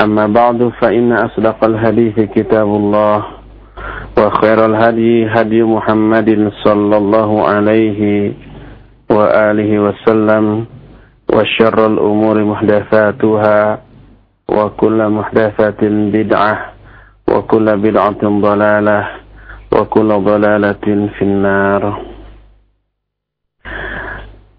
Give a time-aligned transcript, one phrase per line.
[0.00, 3.24] أما بعد فإن أصدق الحديث كتاب الله
[4.18, 8.32] وخير الهدي هدي محمد صلى الله عليه
[9.10, 10.66] وآله وسلم
[11.34, 13.78] وشر الأمور محدثاتها
[14.48, 15.80] وكل محدثة
[16.12, 16.54] بدعة
[17.30, 19.08] وكل بدعة ضلالة
[19.72, 20.86] وكل ضلالة
[21.18, 21.82] في النار.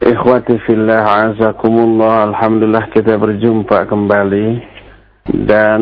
[0.05, 4.74] Ikhwati fillah azakumullah Alhamdulillah kita berjumpa kembali.
[5.25, 5.81] Dan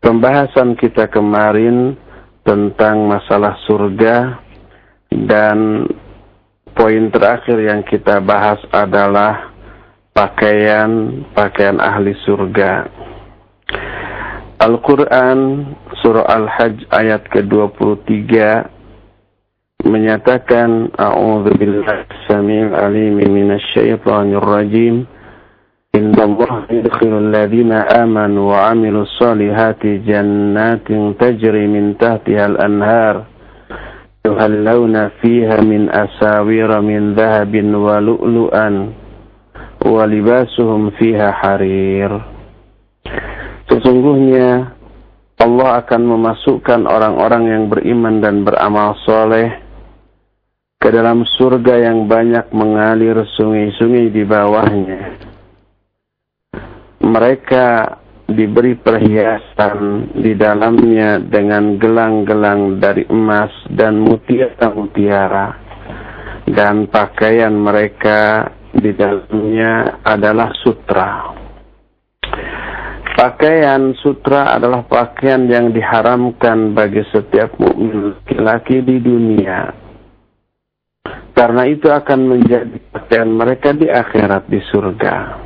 [0.00, 1.96] pembahasan kita kemarin
[2.42, 4.40] Tentang masalah surga
[5.12, 5.88] Dan
[6.72, 9.52] poin terakhir yang kita bahas adalah
[10.12, 12.88] Pakaian Pakaian ahli surga.
[14.60, 15.38] Al-Quran
[16.00, 18.32] Surah Al-Hajj ayat ke-23
[19.82, 25.10] menyatakan a'udzu billahi samil alim minasyaitonir rajim
[27.28, 33.28] ladzina amanu wa 'amilus solihati jannatin tajri min tahtiha al-anhar
[34.24, 38.96] yuhallawna fiha min asawira min dhahabin wa lu'lu'an
[39.84, 42.24] wa libasuhum fiha harir
[43.68, 44.72] Sesungguhnya
[45.44, 49.60] Allah akan memasukkan orang-orang yang beriman dan beramal soleh
[50.80, 55.31] ke dalam surga yang banyak mengalir sungai-sungai di bawahnya.
[57.02, 57.66] Mereka
[58.30, 65.60] diberi perhiasan di dalamnya dengan gelang-gelang dari emas dan mutiara-mutiara.
[66.46, 71.34] Dan pakaian mereka di dalamnya adalah sutra.
[73.12, 79.82] Pakaian sutra adalah pakaian yang diharamkan bagi setiap mukmin laki-laki di dunia
[81.32, 85.41] karena itu akan menjadi pakaian mereka di akhirat di surga.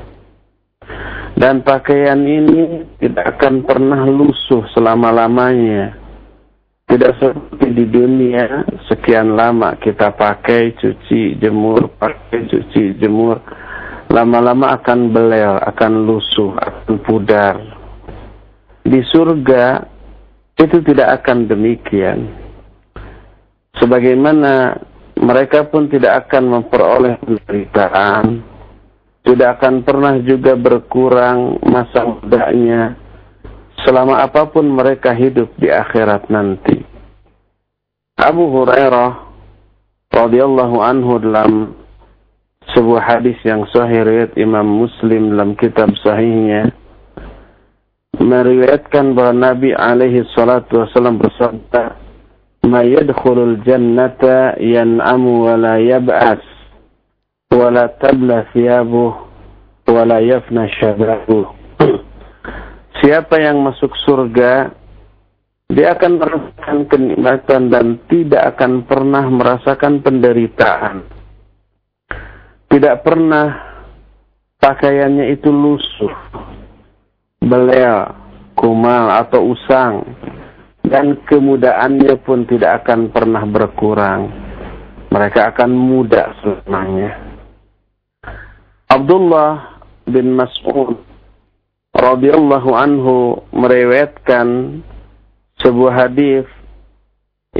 [1.36, 5.92] Dan pakaian ini tidak akan pernah lusuh selama-lamanya.
[6.88, 13.36] Tidak seperti di dunia, sekian lama kita pakai, cuci, jemur, pakai, cuci, jemur.
[14.08, 17.60] Lama-lama akan belel, akan lusuh, akan pudar.
[18.80, 19.84] Di surga,
[20.56, 22.32] itu tidak akan demikian.
[23.76, 24.72] Sebagaimana
[25.20, 28.55] mereka pun tidak akan memperoleh penderitaan,
[29.26, 32.94] tidak akan pernah juga berkurang masa mudanya
[33.82, 36.78] selama apa pun mereka hidup di akhirat nanti.
[38.16, 39.12] Abu Hurairah
[40.14, 41.74] radhiyallahu anhu dalam
[42.70, 46.70] sebuah hadis yang sahih riwayat Imam Muslim dalam kitab sahihnya
[48.16, 52.00] meriwayatkan bahwa Nabi alaihi salatu wasallam bersabda,
[52.64, 56.55] "Ma yadkhulul jannata yan'amu wa la yab'ats."
[57.51, 59.11] ولا تبلى ثيابه
[59.89, 61.45] ولا يفنى شبابه
[63.01, 64.69] Siapa yang masuk surga
[65.71, 71.07] dia akan merasakan kenikmatan dan tidak akan pernah merasakan penderitaan.
[72.69, 73.47] Tidak pernah
[74.59, 76.13] pakaiannya itu lusuh,
[77.41, 78.11] belel,
[78.53, 80.03] kumal atau usang
[80.85, 84.27] dan kemudaannya pun tidak akan pernah berkurang.
[85.07, 87.24] Mereka akan muda selamanya.
[88.96, 89.76] Abdullah
[90.08, 90.96] bin Mas'ud
[91.92, 94.80] radhiyallahu anhu meriwayatkan
[95.60, 96.48] sebuah hadis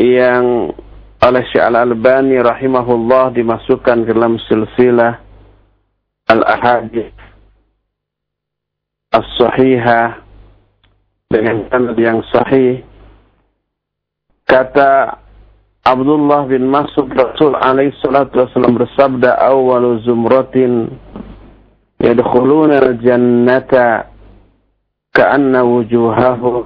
[0.01, 0.73] yang
[1.21, 5.21] oleh Syekh Al-Albani rahimahullah dimasukkan ke dalam silsilah
[6.33, 7.13] Al-Ahadith
[9.13, 10.25] As-Sahihah
[11.29, 12.81] dengan sanad yang sahih.
[14.49, 15.21] Kata
[15.87, 20.91] Abdullah bin Mas'ud Rasul alaihi salatu wasallam bersabda awwalu zumratin
[22.07, 23.73] يدخلون الجنة
[25.15, 26.65] كأن وجوههم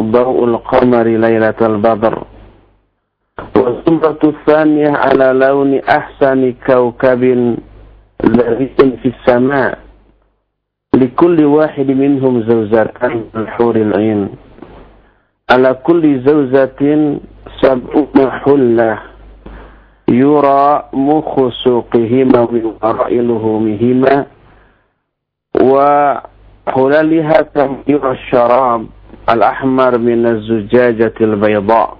[0.00, 2.14] ضوء القمر ليلة البدر.
[3.56, 7.22] والزمرة الثانية على لون أحسن كوكب
[8.26, 8.68] ذري
[9.02, 9.78] في السماء.
[10.94, 14.28] لكل واحد منهم زوجتان من حور العين.
[15.50, 16.80] على كل زوجة
[17.60, 18.98] سبعون حلة
[20.08, 21.32] يرى مخ
[21.64, 24.26] سوقهما من وراء لهومهما
[25.61, 28.81] وحللها كم يرى الشراب
[29.27, 31.95] al-ahmar min az-zujajatil bayda.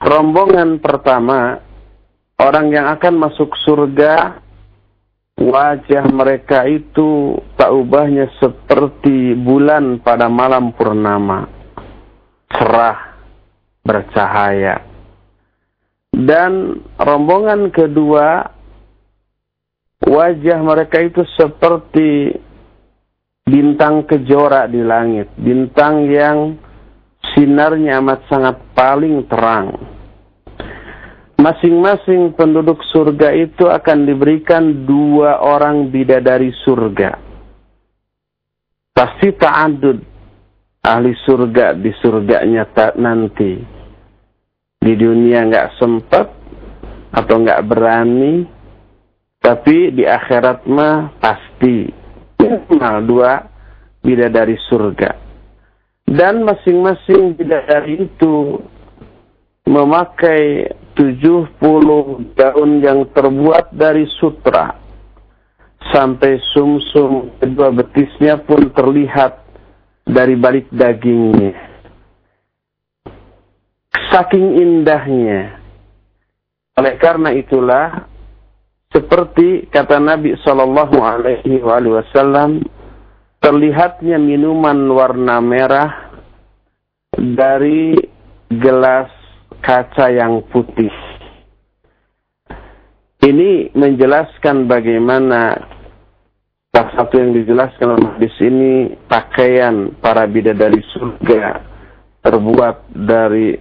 [0.00, 1.60] Rombongan pertama
[2.40, 4.40] orang yang akan masuk surga
[5.36, 11.48] wajah mereka itu tak ubahnya seperti bulan pada malam purnama.
[12.50, 13.16] Cerah,
[13.84, 14.82] bercahaya.
[16.10, 18.42] Dan rombongan kedua
[20.03, 22.35] wajah mereka itu seperti
[23.45, 26.57] bintang kejora di langit, bintang yang
[27.37, 29.75] sinarnya amat sangat paling terang.
[31.35, 37.21] Masing-masing penduduk surga itu akan diberikan dua orang bidadari surga.
[38.95, 39.99] Pasti ta'adud
[40.79, 43.61] ahli surga di surganya tak nanti.
[44.79, 46.27] Di dunia nggak sempat
[47.11, 48.47] atau nggak berani,
[49.45, 51.85] tapi di akhirat mah pasti
[52.41, 53.45] minimal dua
[54.01, 55.21] bidadari surga.
[56.01, 58.57] Dan masing-masing bidadari itu
[59.69, 61.61] memakai 70
[62.33, 64.81] daun yang terbuat dari sutra.
[65.93, 69.45] Sampai sumsum -sum kedua betisnya pun terlihat
[70.09, 71.53] dari balik dagingnya.
[74.09, 75.61] Saking indahnya.
[76.81, 78.14] Oleh karena itulah
[78.95, 82.63] seperti kata Nabi Shallallahu Alaihi Wasallam,
[83.43, 86.15] terlihatnya minuman warna merah
[87.11, 87.99] dari
[88.47, 89.11] gelas
[89.59, 90.95] kaca yang putih.
[93.19, 95.59] Ini menjelaskan bagaimana
[96.71, 101.59] salah satu yang dijelaskan oleh hadis ini pakaian para bidadari surga
[102.23, 103.59] terbuat dari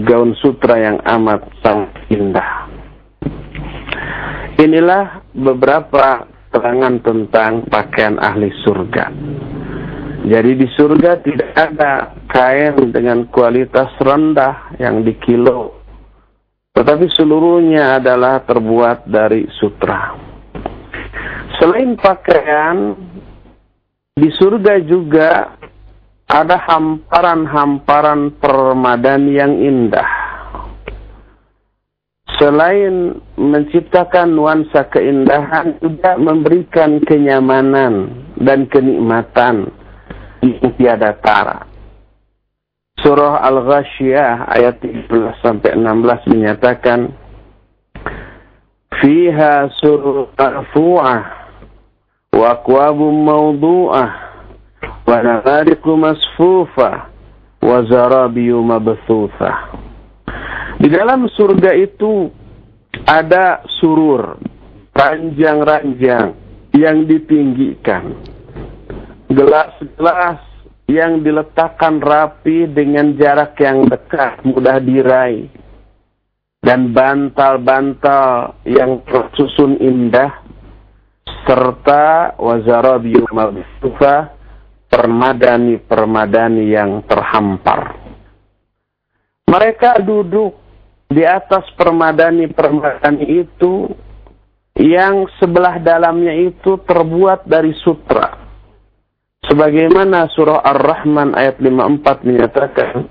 [0.00, 2.65] gaun sutra yang amat sangat indah.
[4.56, 9.12] Inilah beberapa keterangan tentang pakaian ahli surga.
[10.24, 15.76] Jadi di surga tidak ada kain dengan kualitas rendah yang dikilo.
[16.72, 20.16] Tetapi seluruhnya adalah terbuat dari sutra.
[21.60, 22.96] Selain pakaian,
[24.16, 25.52] di surga juga
[26.32, 30.25] ada hamparan-hamparan permadani yang indah
[32.36, 39.72] selain menciptakan nuansa keindahan juga memberikan kenyamanan dan kenikmatan
[40.44, 41.64] yang tiada tara.
[43.00, 47.12] Surah Al-Ghasyiyah ayat 13 sampai 16 menyatakan
[48.96, 51.22] Fiha surur marfu'ah
[52.32, 54.10] wa akwabun mawdu'ah
[55.04, 57.12] wa nagariku masfufah
[57.60, 59.85] wa zarabiyu mabthufah
[60.76, 62.28] di dalam surga itu
[63.08, 64.36] ada surur,
[64.92, 66.36] ranjang-ranjang
[66.76, 68.12] yang ditinggikan.
[69.32, 70.40] Gelas-gelas
[70.86, 75.48] yang diletakkan rapi dengan jarak yang dekat, mudah diraih.
[76.60, 80.42] Dan bantal-bantal yang tersusun indah
[81.46, 84.34] serta wazarabiyu mabsufa
[84.90, 87.94] permadani-permadani yang terhampar.
[89.46, 90.65] Mereka duduk
[91.06, 93.86] di atas permadani-permadani itu
[94.76, 98.44] yang sebelah dalamnya itu terbuat dari sutra.
[99.46, 103.06] Sebagaimana surah Ar-Rahman ayat 54 menyatakan,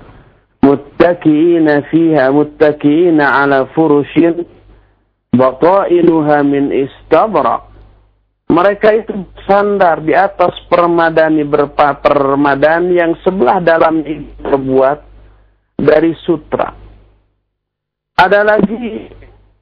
[0.60, 4.44] Muttaki'ina fiha muttaki'ina ala furushin
[5.32, 7.72] bata'inuha min istabra.
[8.46, 15.00] Mereka itu sandar di atas permadani berpa permadani yang sebelah dalamnya terbuat
[15.82, 16.85] dari sutra
[18.16, 19.12] ada lagi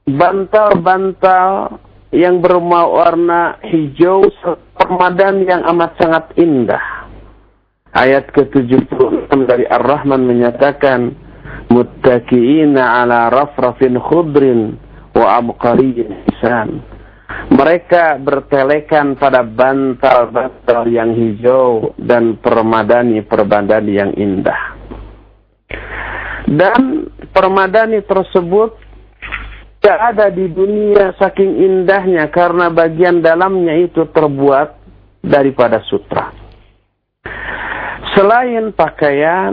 [0.06, 1.78] bantal-bantal
[2.14, 4.30] yang berwarna hijau
[4.78, 7.10] permadan yang amat sangat indah.
[7.94, 11.14] Ayat ke-76 dari Ar-Rahman menyatakan
[11.70, 14.78] muttaqiina ala rafrafin khudrin
[15.14, 16.82] wa abqariyyin hisan.
[17.50, 24.74] Mereka bertelekan pada bantal-bantal yang hijau dan permadani-permadani yang indah.
[26.44, 28.76] Dan permadani tersebut
[29.80, 34.80] tidak ada di dunia saking indahnya karena bagian dalamnya itu terbuat
[35.20, 36.32] daripada sutra.
[38.16, 39.52] Selain pakaian,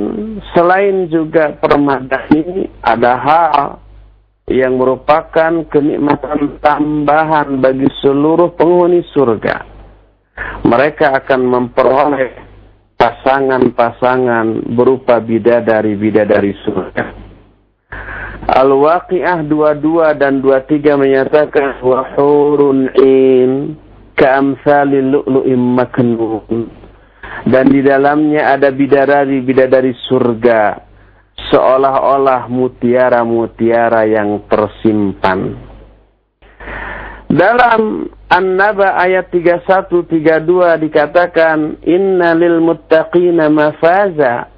[0.53, 3.81] selain juga permadani, ada hal
[4.51, 9.65] yang merupakan kenikmatan tambahan bagi seluruh penghuni surga.
[10.61, 12.50] Mereka akan memperoleh
[13.01, 17.05] pasangan-pasangan berupa bidadari-bidadari surga.
[18.45, 23.49] Al-Waqi'ah 22 dan 23 menyatakan wahurun in
[24.13, 26.69] ka'amsalil lu'lu'im maknun.
[27.49, 30.77] dan di dalamnya ada bidadari-bidadari surga
[31.49, 35.70] seolah-olah mutiara-mutiara yang tersimpan.
[37.31, 44.51] Dalam An-Naba ayat 31 32 dikatakan inna lil muttaqina mafaza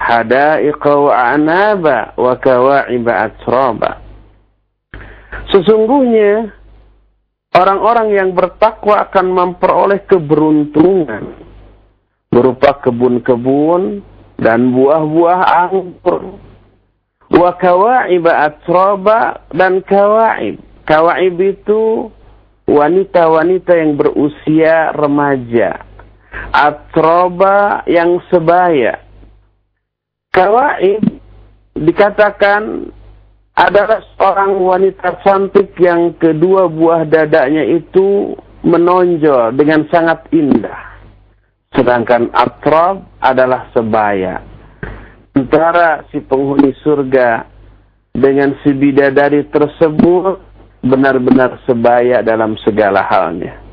[0.00, 4.00] hadaiqa wa anaba wa kawa'iba atraba.
[5.52, 6.56] Sesungguhnya
[7.52, 11.36] orang-orang yang bertakwa akan memperoleh keberuntungan
[12.32, 14.00] berupa kebun-kebun
[14.40, 16.40] dan buah-buah anggur.
[17.28, 20.65] Wa kawa'iba atroba dan kawaib.
[20.86, 22.14] Kawaib itu
[22.70, 25.82] wanita-wanita yang berusia remaja.
[26.54, 29.02] Atroba yang sebaya.
[30.30, 31.02] Kawaib
[31.74, 32.94] dikatakan
[33.56, 41.00] adalah seorang wanita cantik yang kedua buah dadanya itu menonjol dengan sangat indah.
[41.74, 44.38] Sedangkan atrab adalah sebaya.
[45.34, 47.42] Antara si penghuni surga
[48.14, 50.45] dengan si bidadari tersebut
[50.86, 53.66] benar-benar sebaya dalam segala halnya.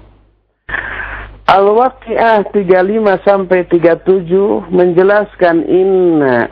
[1.43, 6.48] Al-Waqi'ah 35 sampai 37 menjelaskan inna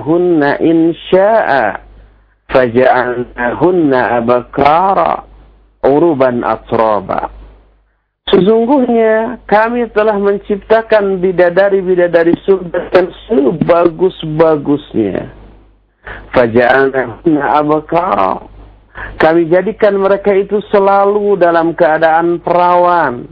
[0.00, 1.82] hunna insya'a
[3.58, 5.26] hunna abakara
[5.82, 7.34] uruban atraba.
[8.30, 15.26] Sesungguhnya kami telah menciptakan bidadari-bidadari surga yang sebagus-bagusnya.
[16.30, 18.46] Faja'alna abakara.
[19.20, 23.28] Kami jadikan mereka itu selalu dalam keadaan perawan.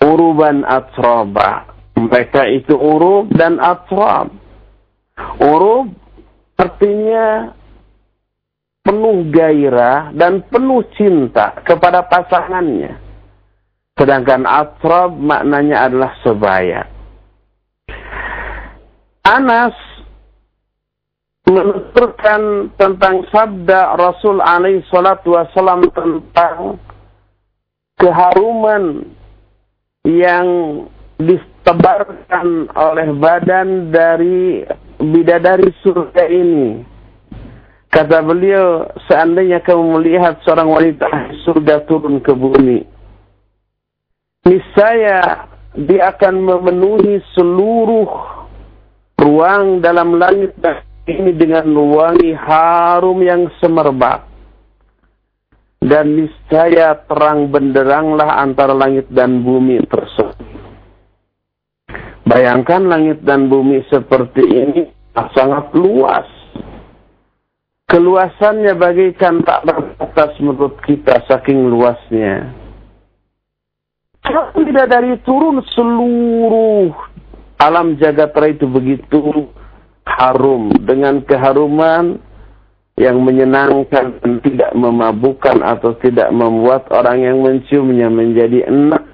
[0.00, 1.68] Uruban atroba.
[1.98, 4.32] Mereka itu urub dan atrab.
[5.42, 5.92] Urub
[6.56, 7.52] artinya
[8.80, 13.10] penuh gairah dan penuh cinta kepada pasangannya
[14.00, 16.88] Sedangkan atrab maknanya adalah sebaya.
[19.20, 19.76] Anas
[21.48, 26.76] menuturkan tentang sabda Rasul alaihi salatu wasallam tentang
[27.96, 29.08] keharuman
[30.04, 30.46] yang
[31.20, 34.64] ditebarkan oleh badan dari
[34.96, 36.84] bidadari surga ini.
[37.90, 41.10] Kata beliau, seandainya kamu melihat seorang wanita
[41.42, 42.86] surga turun ke bumi,
[44.46, 48.08] niscaya dia akan memenuhi seluruh
[49.18, 50.54] ruang dalam langit
[51.08, 54.28] ini dengan wangi harum yang semerbak.
[55.80, 60.36] Dan niscaya terang benderanglah antara langit dan bumi tersebut.
[62.28, 64.82] Bayangkan langit dan bumi seperti ini
[65.34, 66.28] sangat luas.
[67.90, 72.54] Keluasannya bagaikan tak terbatas menurut kita saking luasnya.
[74.22, 76.94] Kalau tidak dari turun seluruh
[77.58, 79.50] alam jagat raya itu begitu
[80.20, 82.20] harum dengan keharuman
[83.00, 89.08] yang menyenangkan dan tidak memabukkan atau tidak membuat orang yang menciumnya menjadi enak.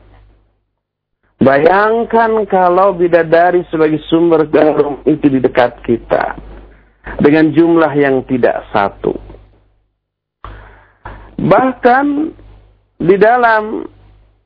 [1.39, 6.35] Bayangkan kalau bidadari sebagai sumber garam itu di dekat kita
[7.23, 9.15] dengan jumlah yang tidak satu.
[11.39, 12.07] Bahkan
[12.99, 13.87] di dalam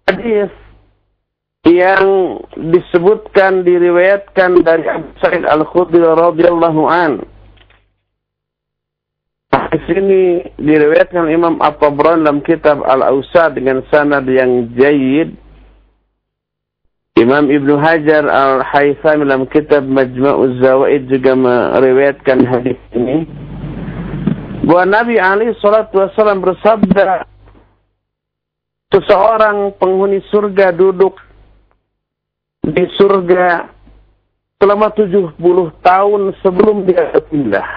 [0.04, 0.52] hadis
[1.70, 7.22] yang disebutkan diriwayatkan dari Abu Sa'id Al-Khudri radhiyallahu an.
[9.50, 15.34] Di sini diriwayatkan Imam At-Tabrani dalam kitab Al-Ausad dengan sanad yang jayid.
[17.18, 23.28] Imam Ibnu Hajar Al-Haythami dalam kitab Majma'uz Zawaid juga meriwayatkan hadis ini.
[24.66, 27.26] Bahwa Nabi Ali salatu wasallam bersabda
[28.90, 31.14] seseorang penghuni surga duduk
[32.64, 33.68] di surga
[34.60, 35.40] selama 70
[35.80, 37.68] tahun sebelum dia pindah.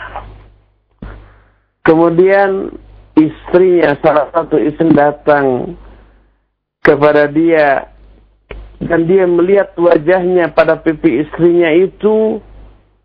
[1.83, 2.71] Kemudian
[3.15, 5.75] istrinya, salah satu istri datang
[6.83, 7.87] kepada dia
[8.83, 12.39] dan dia melihat wajahnya pada pipi istrinya itu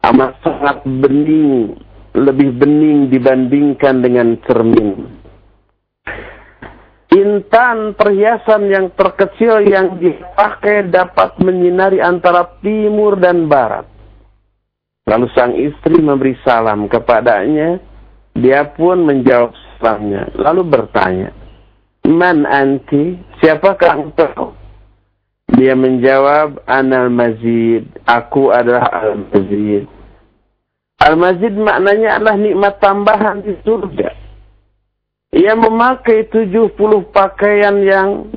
[0.03, 1.79] amat sangat bening,
[2.15, 5.18] lebih bening dibandingkan dengan cermin
[7.19, 13.85] intan perhiasan yang terkecil yang dipakai dapat menyinari antara timur dan barat.
[15.09, 17.81] Lalu sang istri memberi salam kepadanya,
[18.37, 21.35] dia pun menjawab salamnya, lalu bertanya,
[22.09, 24.57] Man anti, siapakah engkau?
[25.49, 29.89] Dia menjawab, Anal Mazid, aku adalah Al-Mazid.
[31.01, 34.28] Al-Mazid maknanya adalah nikmat tambahan di surga.
[35.29, 36.73] Ia memakai 70
[37.13, 38.33] pakaian yang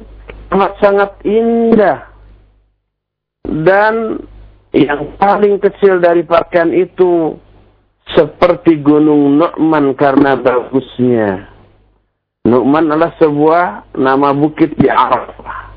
[0.52, 2.12] amat sangat indah.
[3.52, 4.24] dan
[4.72, 7.36] yang paling kecil dari pakaian itu
[8.16, 11.52] seperti gunung Nu'man karena bagusnya.
[12.48, 15.76] Nu'man adalah sebuah nama bukit di Arafah.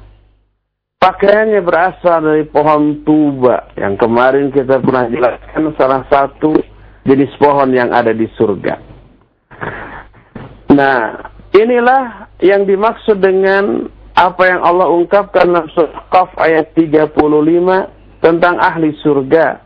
[1.02, 6.56] Pakaiannya berasal dari pohon tuba yang kemarin kita pernah jelaskan salah satu
[7.04, 8.80] jenis pohon yang ada di surga.
[10.74, 13.86] Nah, inilah yang dimaksud dengan
[14.18, 17.14] apa yang Allah ungkapkan dalam surah Qaf ayat 35
[18.18, 19.62] tentang ahli surga.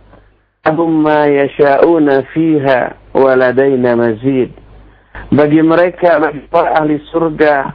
[0.68, 4.52] Ahum ma yasha'una fiha waladaina mazid.
[5.32, 7.72] Bagi mereka, bagi para ahli surga,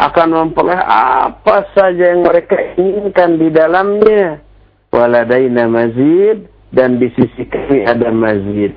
[0.00, 4.40] akan memperoleh apa saja yang mereka inginkan di dalamnya.
[4.88, 8.72] Waladaina mazid dan di sisi kami ada mazid,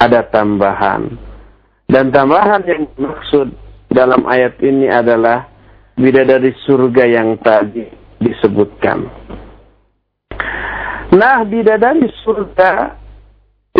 [0.00, 1.27] ada tambahan.
[1.88, 3.48] Dan tambahan yang dimaksud
[3.88, 5.48] dalam ayat ini adalah
[5.96, 7.88] bidadari surga yang tadi
[8.20, 9.08] disebutkan.
[11.16, 12.92] Nah, bidadari surga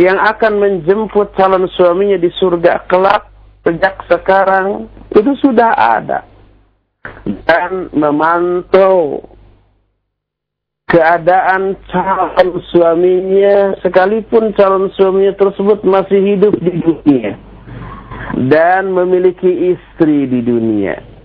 [0.00, 3.28] yang akan menjemput calon suaminya di surga kelak
[3.66, 6.24] sejak sekarang itu sudah ada
[7.44, 9.20] dan memantau
[10.88, 17.36] keadaan calon suaminya sekalipun calon suaminya tersebut masih hidup di dunia
[18.48, 21.18] dan memiliki istri di dunia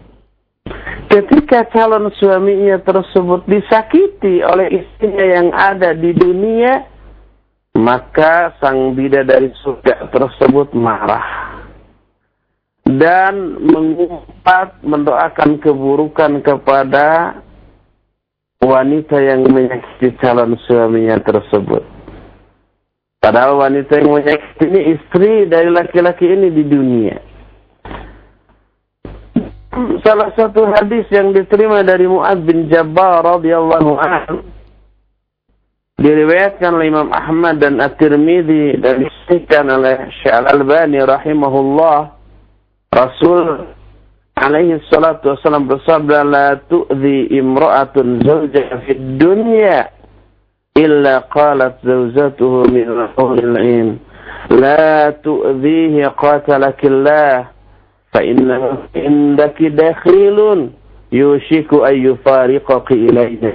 [1.13, 6.89] ketika calon suaminya tersebut disakiti oleh istrinya yang ada di dunia,
[7.77, 11.53] maka sang bidadari surga tersebut marah
[12.89, 17.37] dan mengumpat mendoakan keburukan kepada
[18.57, 21.92] wanita yang menyakiti calon suaminya tersebut.
[23.23, 27.15] Padahal wanita yang menyakiti ini istri dari laki-laki ini di dunia.
[30.03, 34.43] Salah satu hadis yang diterima dari Mu'ad bin Jabbar radhiyallahu anhu
[36.03, 42.11] diriwayatkan oleh Imam Ahmad dan At-Tirmidzi dan disebutkan oleh Syekh Al-Albani rahimahullah
[42.91, 43.71] Rasul
[44.35, 49.92] alaihi salatu wasallam bersabda la tu'zi imra'atun zawjaha fid dunya
[50.73, 53.87] illa qalat zawjatuhu min rasulil in
[54.49, 57.53] la tu'dhihi qatalakillah
[58.09, 60.73] fa inna indaki dakhilun
[61.13, 63.53] yushiku ayyufariqaki ilayhi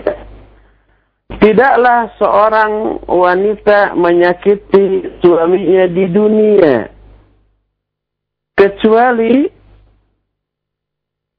[1.28, 6.88] Tidaklah seorang wanita menyakiti suaminya di dunia
[8.56, 9.46] kecuali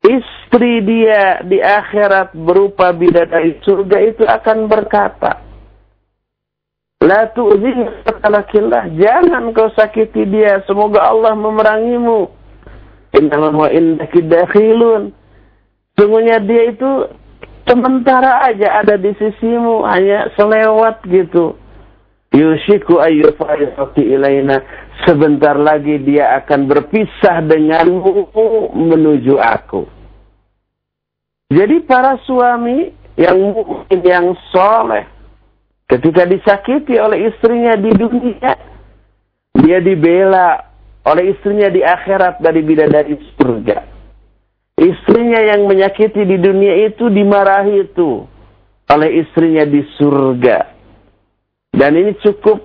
[0.05, 5.48] istri dia di akhirat berupa bidadari surga itu akan berkata
[6.99, 7.71] La tu'zi
[8.99, 12.39] jangan kau sakiti dia semoga Allah memerangimu
[13.09, 15.09] Innaman wa indaki dakhilun.
[15.97, 17.09] Sungguhnya dia itu
[17.65, 21.57] sementara aja ada di sisimu, hanya selewat gitu.
[22.29, 24.61] Yushiku ayyufayati ilaina.
[25.07, 28.35] Sebentar lagi dia akan berpisah denganmu
[28.75, 29.87] menuju aku.
[31.49, 35.07] Jadi para suami yang mungkin yang soleh,
[35.89, 38.53] ketika disakiti oleh istrinya di dunia,
[39.57, 40.69] dia dibela
[41.09, 43.77] oleh istrinya di akhirat dari bidadari surga.
[44.79, 48.23] Istrinya yang menyakiti di dunia itu dimarahi itu
[48.87, 50.57] oleh istrinya di surga.
[51.75, 52.63] Dan ini cukup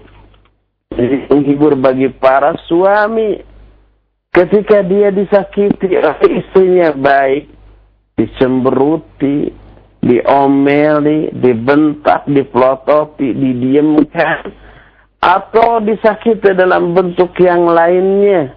[0.95, 3.43] menghibur bagi para suami
[4.31, 7.51] ketika dia disakiti oleh istrinya baik,
[8.15, 9.51] dicemberuti,
[10.05, 14.53] diomeli, dibentak, dipelototi, didiamkan
[15.25, 18.53] atau disakiti dalam bentuk yang lainnya.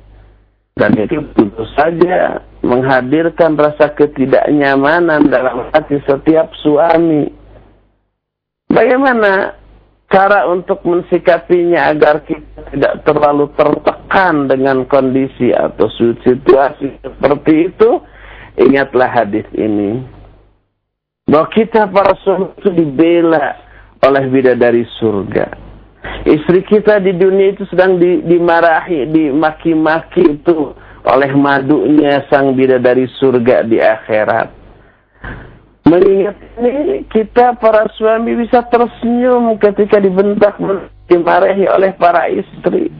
[0.78, 7.34] Dan itu tentu saja menghadirkan rasa ketidaknyamanan dalam hati setiap suami.
[8.70, 9.58] Bagaimana
[10.12, 17.90] cara untuk mensikapinya agar kita tidak terlalu tertekan dengan kondisi atau situasi seperti itu?
[18.58, 20.17] Ingatlah hadis ini.
[21.28, 23.60] Bahwa kita para suami itu dibela
[24.00, 25.68] oleh bidadari surga
[26.28, 30.76] Istri kita di dunia itu sedang di, dimarahi, dimaki-maki itu
[31.08, 34.52] oleh madunya sang bidadari surga di akhirat.
[35.88, 40.60] Mengingat ini, kita para suami bisa tersenyum ketika dibentak,
[41.08, 42.92] dimarahi oleh para istri.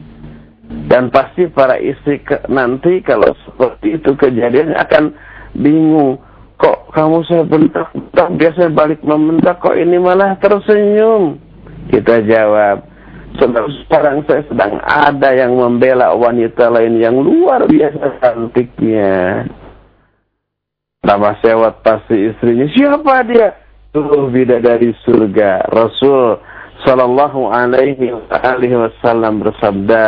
[0.88, 5.12] Dan pasti para istri ke, nanti kalau seperti itu kejadian akan
[5.52, 6.16] bingung.
[6.58, 11.38] Kok kamu saya bentak, bentak, biasa balik membentak, kok ini malah tersenyum?
[11.88, 12.82] Kita jawab,
[13.38, 19.46] sekarang saya sedang ada yang membela wanita lain yang luar biasa cantiknya.
[21.06, 22.66] Nama sewat pasti istrinya.
[22.74, 23.54] Siapa dia?
[23.88, 25.72] sepuluh bidadari surga.
[25.72, 26.36] Rasul
[26.84, 28.12] sallallahu alaihi
[28.76, 30.06] wasallam bersabda,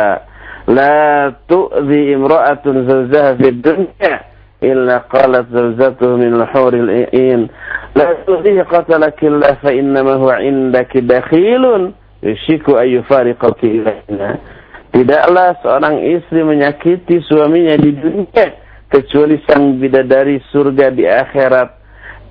[0.69, 4.30] "La tu'zi imra'atun zawjaha fid dunya
[4.61, 7.49] illa qalat zawjatuhu min al-huril ain,
[7.97, 14.37] la tu'zi qatalaki Allah fa innama huwa 'indaki dakhilun yushiku ayyufariqaki ilaina."
[14.91, 18.45] Tidaklah seorang istri menyakiti suaminya di dunia
[18.91, 21.79] kecuali sang bidadari surga di akhirat.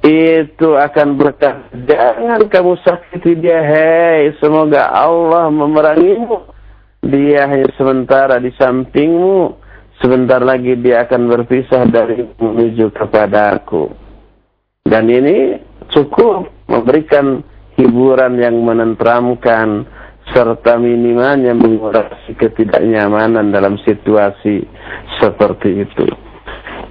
[0.01, 3.61] Itu akan berkata jangan kamu sakiti dia.
[3.64, 6.53] Hei semoga Allah memerangimu.
[7.01, 9.57] Dia hanya sementara di sampingmu
[10.00, 13.92] sebentar lagi dia akan berpisah dari menuju kepada aku
[14.88, 15.60] dan ini
[15.92, 17.44] cukup memberikan
[17.78, 19.86] hiburan yang menenteramkan
[20.30, 24.62] serta minimalnya mengurangi ketidaknyamanan dalam situasi
[25.18, 26.06] seperti itu.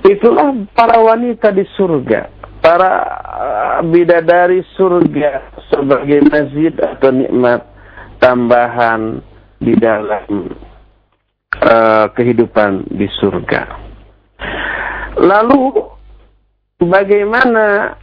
[0.03, 2.91] Itulah para wanita di surga para
[3.23, 7.63] uh, bidadari surga sebagai mazid atau nikmat
[8.19, 9.23] tambahan
[9.59, 10.51] di dalam
[11.63, 13.61] uh, kehidupan di surga.
[15.19, 15.75] Lalu
[16.79, 17.97] bagaimana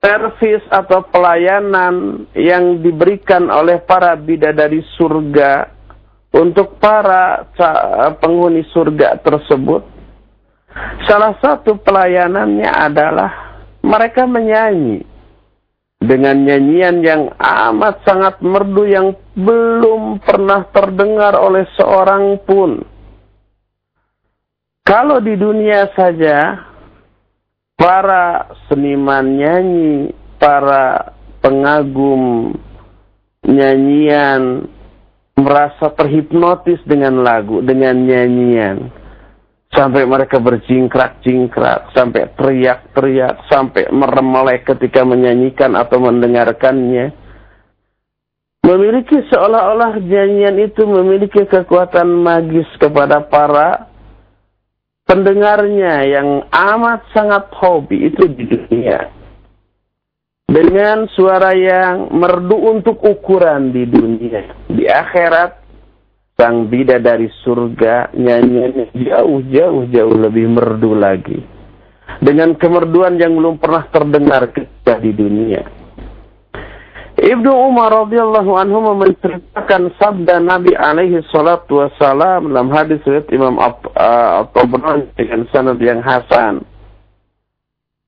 [0.00, 5.72] servis atau pelayanan yang diberikan oleh para bidadari surga
[6.32, 7.48] untuk para
[8.20, 9.82] penghuni surga tersebut?
[11.08, 13.30] Salah satu pelayanannya adalah
[13.80, 15.15] mereka menyanyi
[16.00, 22.84] dengan nyanyian yang amat sangat merdu yang belum pernah terdengar oleh seorang pun.
[24.86, 26.62] Kalau di dunia saja
[27.74, 32.54] para seniman nyanyi, para pengagum
[33.42, 34.70] nyanyian
[35.36, 39.05] merasa terhipnotis dengan lagu, dengan nyanyian
[39.76, 47.12] sampai mereka berjingkrak-jingkrak, sampai teriak-teriak, sampai meremelek ketika menyanyikan atau mendengarkannya.
[48.64, 53.86] Memiliki seolah-olah nyanyian itu memiliki kekuatan magis kepada para
[55.06, 59.14] pendengarnya yang amat sangat hobi itu di dunia.
[60.50, 64.66] Dengan suara yang merdu untuk ukuran di dunia.
[64.66, 65.65] Di akhirat
[66.36, 71.40] sang dari surga nyanyiannya jauh jauh jauh lebih merdu lagi
[72.20, 75.64] dengan kemerduan yang belum pernah terdengar ketika di dunia.
[77.16, 85.08] Ibnu Umar radhiyallahu anhu menceritakan sabda Nabi alaihi salatu wasalam dalam hadis riwayat Imam At-Tabrani
[85.16, 86.60] dengan sanad yang hasan.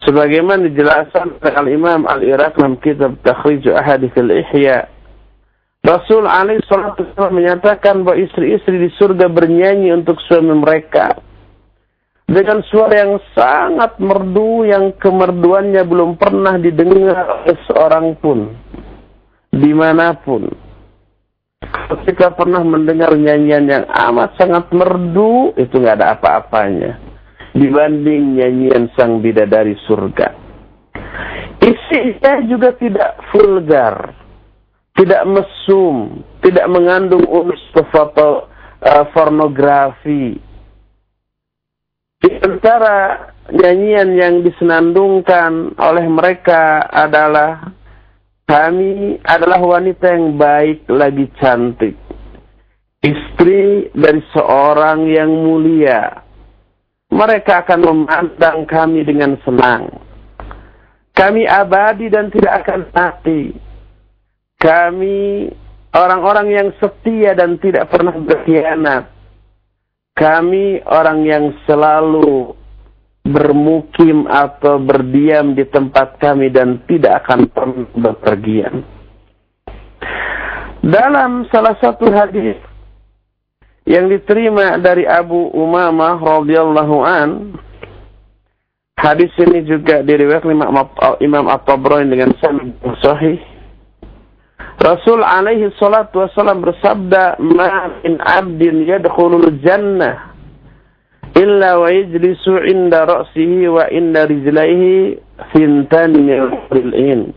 [0.05, 4.98] Sebagaimana dijelaskan oleh Imam Al-Iraq dalam kitab Takhrij Ahadits al-Ihya
[5.79, 11.15] Rasul Ali SAW menyatakan bahwa istri-istri di surga bernyanyi untuk suami mereka.
[12.29, 18.53] Dengan suara yang sangat merdu yang kemerduannya belum pernah didengar oleh seorang pun.
[19.49, 20.45] Di mana pun.
[21.89, 27.01] Ketika pernah mendengar nyanyian yang amat sangat merdu, itu nggak ada apa-apanya.
[27.57, 30.37] Dibanding nyanyian sang bidadari surga.
[31.65, 34.28] Isinya juga tidak vulgar
[34.99, 38.51] tidak mesum, tidak mengandung unsur foto
[38.83, 40.35] uh, pornografi.
[42.19, 47.71] Di antara nyanyian yang disenandungkan oleh mereka adalah
[48.43, 51.95] kami adalah wanita yang baik lagi cantik.
[52.99, 56.27] Istri dari seorang yang mulia.
[57.15, 59.95] Mereka akan memandang kami dengan senang.
[61.15, 63.68] Kami abadi dan tidak akan mati
[64.59, 65.49] kami
[65.95, 69.07] orang-orang yang setia dan tidak pernah berkhianat.
[70.19, 72.59] Kami orang yang selalu
[73.23, 78.83] bermukim atau berdiam di tempat kami dan tidak akan pernah berpergian.
[80.83, 82.59] Dalam salah satu hadis
[83.87, 87.31] yang diterima dari Abu Umamah radhiyallahu an
[88.99, 90.51] hadis ini juga diriwayatkan
[91.23, 93.39] Imam At-Tabrani dengan sanad sahih
[94.79, 100.31] Rasul alaihi salatu wasallam bersabda, "Ma min 'abdin yadkhulul jannah
[101.35, 105.19] illa wa yajlisu 'inda ra'sihi wa inda rijlaihi
[105.51, 107.35] fintan min in."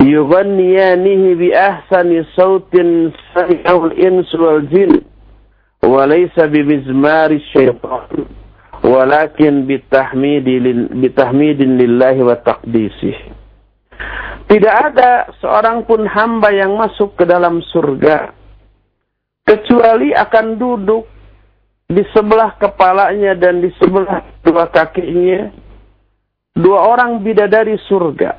[0.00, 5.02] Yughanniyanihi bi ahsani sautin sami'ahu al-ins wal jin
[5.82, 8.30] wa laysa bi mizmari syaitan
[8.86, 10.86] walakin bitahmidin
[11.82, 13.39] lillahi wa taqdisih.
[14.50, 18.34] Tidak ada seorang pun hamba yang masuk ke dalam surga
[19.46, 21.04] kecuali akan duduk
[21.90, 25.50] di sebelah kepalanya dan di sebelah dua kakinya
[26.54, 28.38] dua orang bidadari surga.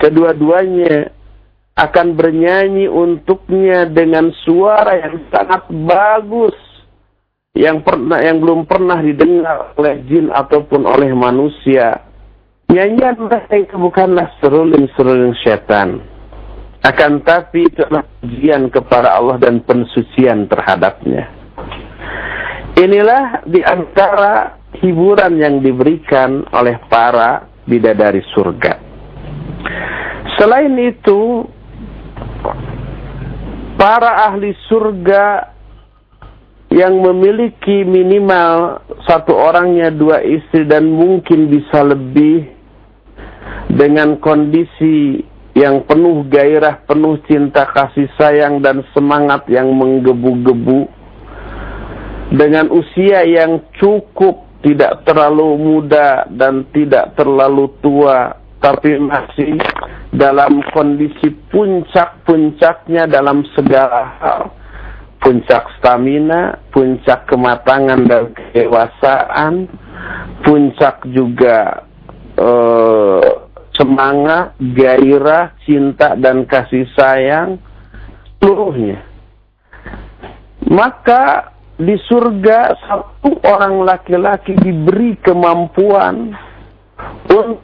[0.00, 1.12] Kedua-duanya
[1.74, 6.56] akan bernyanyi untuknya dengan suara yang sangat bagus
[7.54, 12.02] yang pernah yang belum pernah didengar oleh jin ataupun oleh manusia.
[12.74, 16.02] Nyanyian mereka itu bukanlah seruling-seruling setan.
[16.82, 21.30] Akan tapi itu adalah pujian kepada Allah dan pensucian terhadapnya.
[22.74, 28.74] Inilah di antara hiburan yang diberikan oleh para bidadari surga.
[30.34, 31.46] Selain itu,
[33.78, 35.54] para ahli surga
[36.74, 42.53] yang memiliki minimal satu orangnya dua istri dan mungkin bisa lebih
[43.72, 45.24] dengan kondisi
[45.54, 50.90] yang penuh gairah, penuh cinta kasih sayang dan semangat yang menggebu-gebu.
[52.34, 59.60] Dengan usia yang cukup tidak terlalu muda dan tidak terlalu tua tapi masih
[60.10, 64.42] dalam kondisi puncak-puncaknya dalam segala hal.
[65.20, 69.68] Puncak stamina, puncak kematangan dan kedewasaan,
[70.44, 71.84] puncak juga
[72.40, 73.43] uh,
[73.74, 77.58] semangat, gairah, cinta dan kasih sayang
[78.38, 79.02] seluruhnya.
[80.70, 86.32] Maka di surga satu orang laki-laki diberi kemampuan
[87.26, 87.60] untuk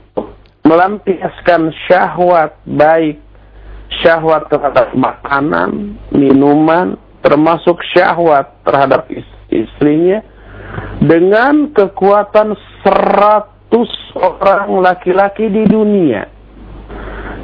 [0.67, 3.23] melampiaskan syahwat baik
[4.03, 9.07] syahwat terhadap makanan, minuman, termasuk syahwat terhadap
[9.51, 10.23] istrinya
[11.03, 13.60] dengan kekuatan seratus
[14.19, 16.27] orang laki-laki di dunia.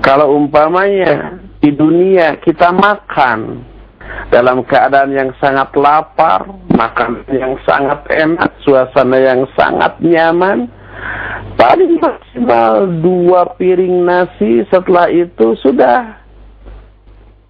[0.03, 3.65] Kalau umpamanya di dunia kita makan
[4.31, 10.71] dalam keadaan yang sangat lapar, makan yang sangat enak, suasana yang sangat nyaman,
[11.59, 16.23] paling maksimal dua piring nasi setelah itu sudah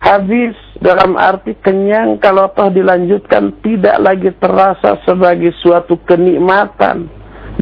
[0.00, 7.10] habis dalam arti kenyang kalau toh dilanjutkan tidak lagi terasa sebagai suatu kenikmatan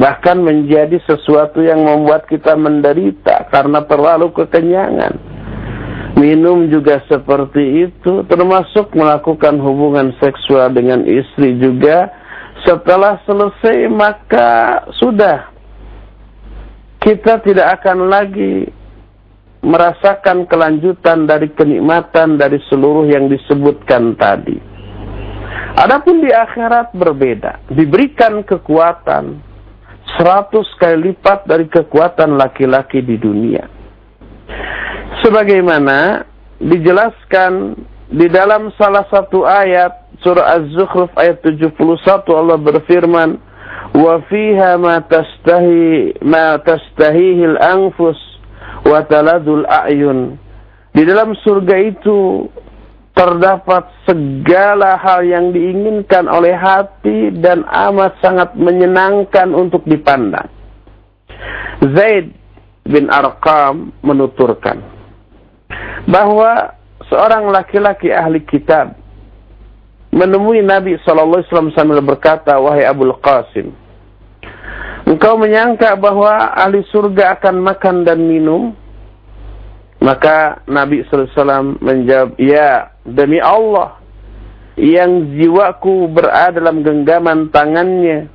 [0.04, 5.16] bahkan menjadi sesuatu yang membuat kita menderita karena terlalu kekenyangan.
[6.20, 12.12] Minum juga seperti itu termasuk melakukan hubungan seksual dengan istri juga.
[12.68, 15.48] Setelah selesai maka sudah.
[17.00, 18.68] Kita tidak akan lagi
[19.64, 24.60] merasakan kelanjutan dari kenikmatan dari seluruh yang disebutkan tadi.
[25.80, 29.53] Adapun di akhirat berbeda, diberikan kekuatan
[30.16, 33.66] seratus kali lipat dari kekuatan laki-laki di dunia.
[35.22, 36.22] Sebagaimana
[36.60, 37.78] dijelaskan
[38.12, 39.90] di dalam salah satu ayat
[40.22, 43.40] surah Az-Zukhruf ayat 71 Allah berfirman,
[43.96, 48.18] "Wa fiha ma tastahi ma tastahihil anfus
[48.84, 50.36] wataladul a'yun.
[50.94, 52.46] Di dalam surga itu
[53.14, 60.50] terdapat segala hal yang diinginkan oleh hati dan amat sangat menyenangkan untuk dipandang.
[61.94, 62.34] Zaid
[62.82, 64.82] bin Arqam menuturkan
[66.10, 66.74] bahwa
[67.06, 68.98] seorang laki-laki ahli kitab
[70.14, 71.42] menemui Nabi SAW
[71.74, 73.74] sambil berkata, Wahai Abul Qasim,
[75.06, 78.74] engkau menyangka bahwa ahli surga akan makan dan minum?
[80.04, 84.00] Maka Nabi SAW menjawab, Ya, demi Allah,
[84.74, 88.26] yang jiwaku berada dalam genggaman tangannya,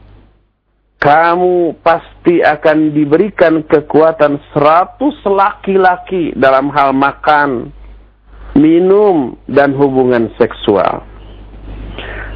[0.99, 7.73] kamu pasti akan diberikan kekuatan seratus laki-laki dalam hal makan,
[8.55, 11.03] minum, dan hubungan seksual.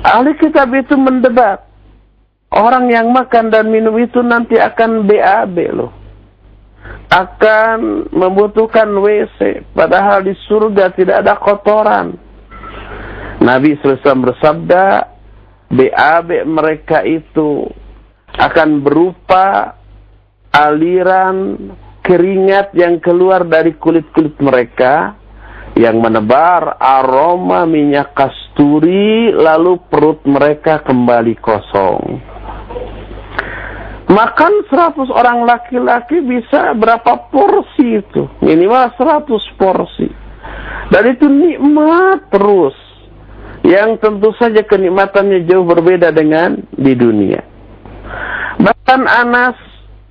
[0.03, 1.63] Ahli kitab itu mendebat.
[2.53, 6.02] Orang yang makan dan minum itu nanti akan BAB loh
[7.13, 12.17] akan membutuhkan WC padahal di surga tidak ada kotoran.
[13.43, 14.85] Nabi SAW bersabda,
[15.67, 17.67] BAB mereka itu
[18.33, 19.77] akan berupa
[20.53, 21.57] aliran
[22.05, 25.17] keringat yang keluar dari kulit-kulit mereka
[25.73, 32.32] yang menebar aroma minyak kasturi lalu perut mereka kembali kosong.
[34.03, 38.27] Makan 100 orang laki-laki bisa berapa porsi itu?
[38.43, 40.07] Minimal 100 porsi.
[40.91, 42.75] Dan itu nikmat terus.
[43.63, 47.39] Yang tentu saja kenikmatannya jauh berbeda dengan di dunia.
[48.59, 49.55] Bahkan Anas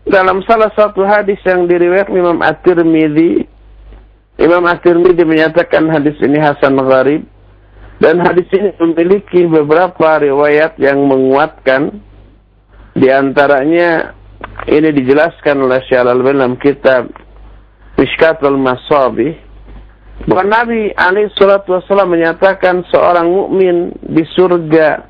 [0.09, 3.47] dalam salah satu hadis yang diriwayat Imam At-Tirmidzi
[4.43, 7.23] Imam At-Tirmidzi menyatakan hadis ini hasan gharib
[8.03, 12.03] dan hadis ini memiliki beberapa riwayat yang menguatkan
[12.93, 14.13] di antaranya
[14.69, 17.09] ini dijelaskan oleh Syekh Al-Albani dalam kitab
[17.97, 19.33] Mishkatul Masabih
[20.29, 25.09] bahwa Nabi alaihi salatu wasallam menyatakan seorang mukmin di surga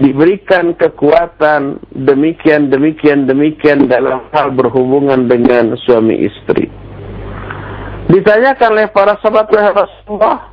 [0.00, 6.66] diberikan kekuatan demikian demikian demikian dalam hal berhubungan dengan suami istri.
[8.10, 10.52] Ditanyakan oleh para sahabat Rasulullah,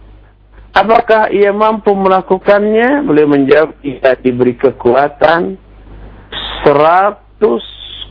[0.72, 3.04] apakah ia mampu melakukannya?
[3.04, 5.60] Beliau menjawab, ia diberi kekuatan
[6.63, 7.63] seratus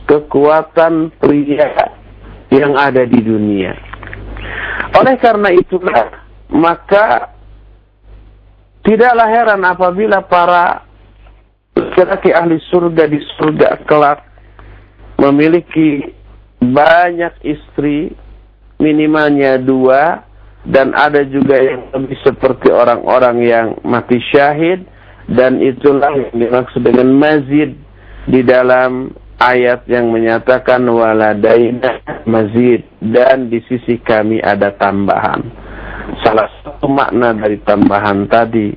[0.07, 1.91] kekuatan pria
[2.51, 3.71] yang ada di dunia.
[4.99, 7.31] Oleh karena itulah, maka
[8.83, 10.83] tidaklah heran apabila para
[11.77, 14.19] laki-laki ahli surga di surga kelak
[15.21, 16.11] memiliki
[16.59, 18.11] banyak istri
[18.81, 20.25] minimalnya dua
[20.65, 24.81] dan ada juga yang lebih seperti orang-orang yang mati syahid
[25.29, 27.77] dan itulah yang dimaksud dengan mazid
[28.29, 29.09] di dalam
[29.41, 35.41] ayat yang menyatakan waladaina mazid dan di sisi kami ada tambahan.
[36.21, 38.69] Salah satu makna dari tambahan tadi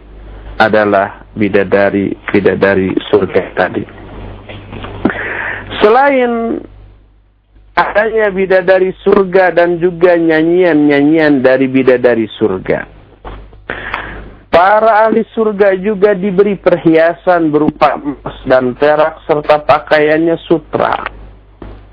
[0.56, 3.84] adalah bidadari bidadari surga tadi.
[5.82, 6.62] Selain
[7.74, 12.93] adanya bidadari surga dan juga nyanyian-nyanyian dari bidadari surga.
[14.54, 20.94] Para ahli surga juga diberi perhiasan berupa emas dan perak serta pakaiannya sutra.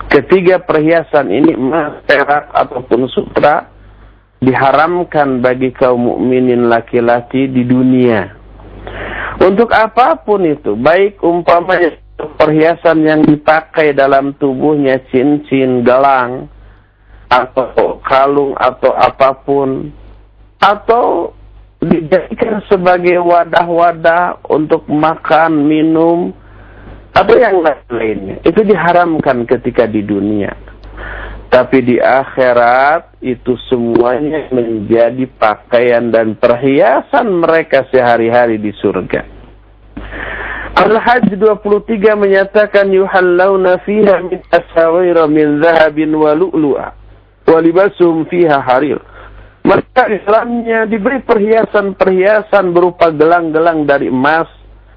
[0.06, 3.66] Ketiga perhiasan ini emas, perak ataupun sutra
[4.38, 8.30] diharamkan bagi kaum mukminin laki-laki di dunia.
[9.42, 11.98] Untuk apa pun itu, baik umpamanya
[12.38, 16.46] perhiasan yang dipakai dalam tubuhnya cincin, gelang,
[17.26, 19.90] atau kalung atau apa pun
[20.62, 21.34] atau
[21.82, 26.30] dijadikan sebagai wadah-wadah untuk makan, minum
[27.12, 28.38] atau yang lainnya.
[28.46, 30.54] Itu diharamkan ketika di dunia.
[31.52, 39.28] Tapi di akhirat itu semuanya menjadi pakaian dan perhiasan mereka sehari-hari di surga.
[40.72, 46.88] Al-Hajj 23 menyatakan yuhallawna fiha min asawira min zahabin wa lu'lu'a
[47.44, 49.04] wa libasum fiha harir.
[49.62, 54.50] Mereka di dalamnya diberi perhiasan-perhiasan berupa gelang-gelang dari emas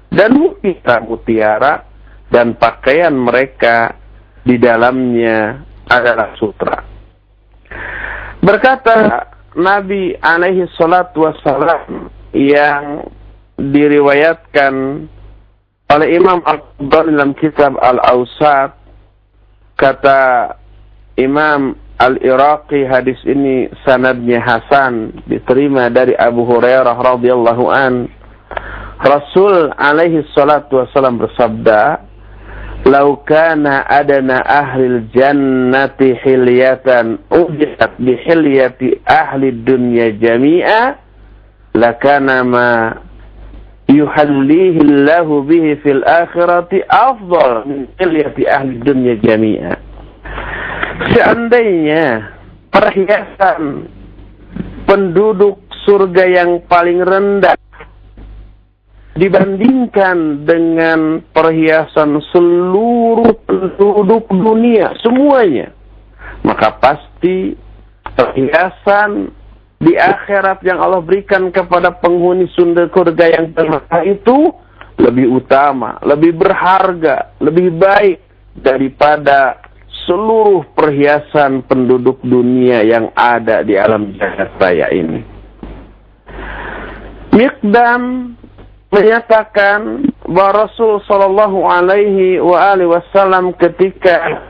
[0.09, 1.85] dan mutiara-mutiara
[2.33, 3.93] dan pakaian mereka
[4.41, 6.81] di dalamnya adalah sutra.
[8.41, 13.05] Berkata Nabi alaihi salatu wassalam yang
[13.55, 14.73] diriwayatkan
[15.93, 18.73] oleh Imam Al-Qadar dalam kitab Al-Awsat
[19.77, 20.21] kata
[21.15, 28.11] Imam Al-Iraqi hadis ini sanadnya Hasan diterima dari Abu Hurairah radhiyallahu an
[28.99, 32.03] Rasul alaihi salatu wasallam bersabda
[32.83, 40.99] "Lau kana adana ahli jannati hilyatan ujat bi hilyati ahli dunya jami'a
[41.79, 42.71] lakana ma
[43.87, 49.94] yuhallihi Allahu bihi fil akhirati afdal min hilyati ahli dunya jami'a.
[51.15, 52.35] Seandainya
[52.71, 53.87] perhiasan
[54.85, 57.55] penduduk surga yang paling rendah
[59.15, 65.71] dibandingkan dengan perhiasan seluruh penduduk dunia semuanya
[66.43, 67.55] maka pasti
[68.11, 69.31] perhiasan
[69.79, 74.51] di akhirat yang Allah berikan kepada penghuni surga yang terbaik itu
[74.95, 78.23] lebih utama, lebih berharga, lebih baik
[78.55, 79.59] daripada
[80.05, 85.21] seluruh perhiasan penduduk dunia yang ada di alam jagat raya ini.
[87.35, 88.31] Mikdam
[88.93, 94.47] menyatakan bahwa Rasul Shallallahu Alaihi Wasallam ketika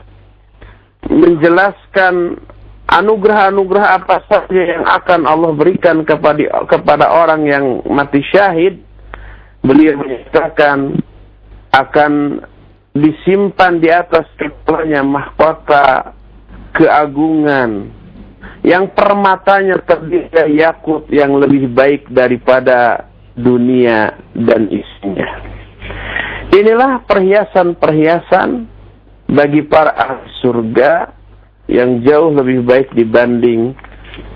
[1.10, 2.38] menjelaskan
[2.86, 8.78] anugerah-anugerah apa saja yang akan Allah berikan kepada kepada orang yang mati syahid
[9.66, 11.02] beliau menyatakan
[11.74, 12.12] akan
[12.96, 16.16] disimpan di atas kepalanya mahkota
[16.76, 17.92] keagungan
[18.64, 25.28] yang permatanya terdiri yakut yang lebih baik daripada dunia dan isinya.
[26.56, 28.48] Inilah perhiasan-perhiasan
[29.28, 30.92] bagi para ahli surga
[31.66, 33.74] yang jauh lebih baik dibanding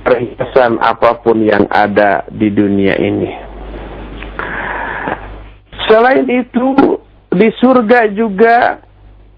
[0.02, 3.30] perhiasan apa pun yang ada di dunia ini.
[5.86, 6.98] Selain itu,
[7.30, 8.82] di surga juga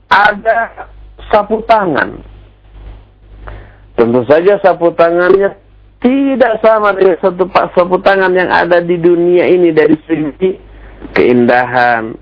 [0.08, 0.88] ada
[1.28, 2.20] sapu tangan.
[3.92, 5.52] Tentu saja sapu tangannya
[6.00, 7.44] tidak sama dengan satu
[7.76, 10.56] sapu tangan yang ada di dunia ini dari segi
[11.12, 12.16] keindahan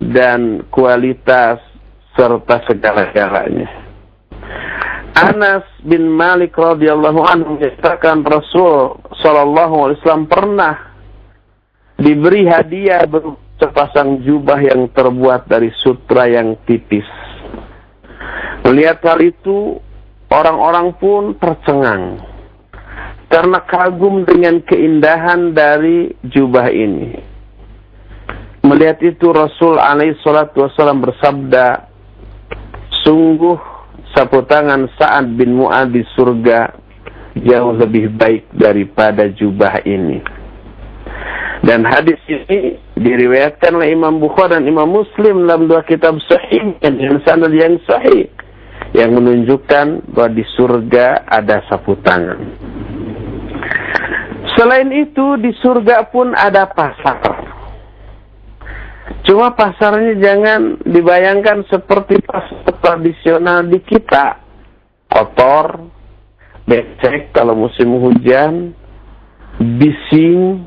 [0.00, 1.58] dan kualitas
[2.14, 3.68] serta segala-galanya.
[5.10, 10.74] Anas bin Malik radhiyallahu anhu menyatakan Rasul sallallahu alaihi wasallam pernah
[12.00, 17.06] diberi hadiah berupa sepasang jubah yang terbuat dari sutra yang tipis.
[18.64, 19.76] Melihat hal itu,
[20.32, 22.24] orang-orang pun tercengang
[23.30, 27.14] karena kagum dengan keindahan dari jubah ini.
[28.66, 31.88] Melihat itu Rasul alaihi salatu wasallam bersabda,
[33.06, 33.56] sungguh
[34.12, 36.74] sapu tangan Sa'ad bin Mu'ad di surga
[37.38, 40.39] jauh lebih baik daripada jubah ini.
[41.60, 47.20] Dan hadis ini diriwayatkan oleh Imam Bukhari dan Imam Muslim dalam dua kitab sahih dengan
[47.28, 48.32] sanad yang sahih
[48.96, 52.40] yang menunjukkan bahwa di surga ada sapu tangan.
[54.56, 57.20] Selain itu di surga pun ada pasar.
[59.28, 64.42] Cuma pasarnya jangan dibayangkan seperti pasar tradisional di kita.
[65.10, 65.86] Kotor,
[66.64, 68.72] becek kalau musim hujan,
[69.60, 70.64] bising,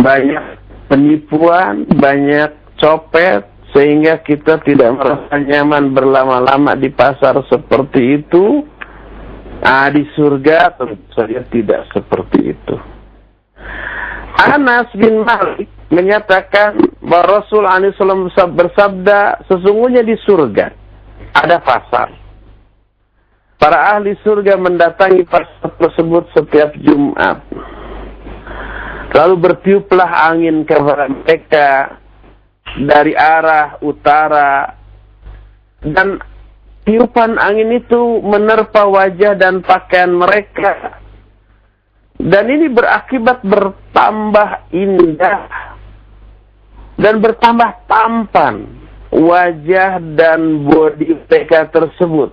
[0.00, 0.44] banyak
[0.88, 8.66] penipuan, banyak copet, sehingga kita tidak merasa nyaman berlama-lama di pasar seperti itu.
[9.60, 12.76] Ah, di surga tentu saja tidak seperti itu.
[14.40, 20.72] Anas bin Malik menyatakan bahwa Rasul SAW bersabda, sesungguhnya di surga
[21.36, 22.08] ada pasar.
[23.60, 27.44] Para ahli surga mendatangi pasar tersebut setiap Jumat.
[29.10, 31.68] Lalu bertiuplah angin kepada mereka
[32.86, 34.78] dari arah utara.
[35.80, 36.20] Dan
[36.86, 41.00] tiupan angin itu menerpa wajah dan pakaian mereka.
[42.20, 45.70] Dan ini berakibat bertambah indah
[47.00, 48.68] dan bertambah tampan
[49.08, 52.30] wajah dan bodi mereka tersebut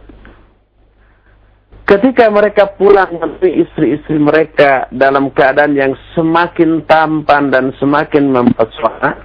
[1.87, 9.15] Ketika mereka pulang menemui istri-istri mereka dalam keadaan yang semakin tampan dan semakin mempesona,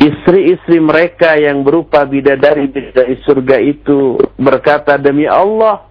[0.00, 5.84] istri-istri mereka yang berupa bidadari-bidadari surga itu berkata, Demi Allah,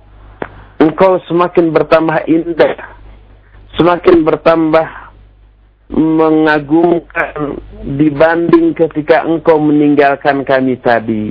[0.81, 2.97] engkau semakin bertambah indah,
[3.77, 4.87] semakin bertambah
[5.93, 7.61] mengagumkan
[7.93, 11.29] dibanding ketika engkau meninggalkan kami tadi.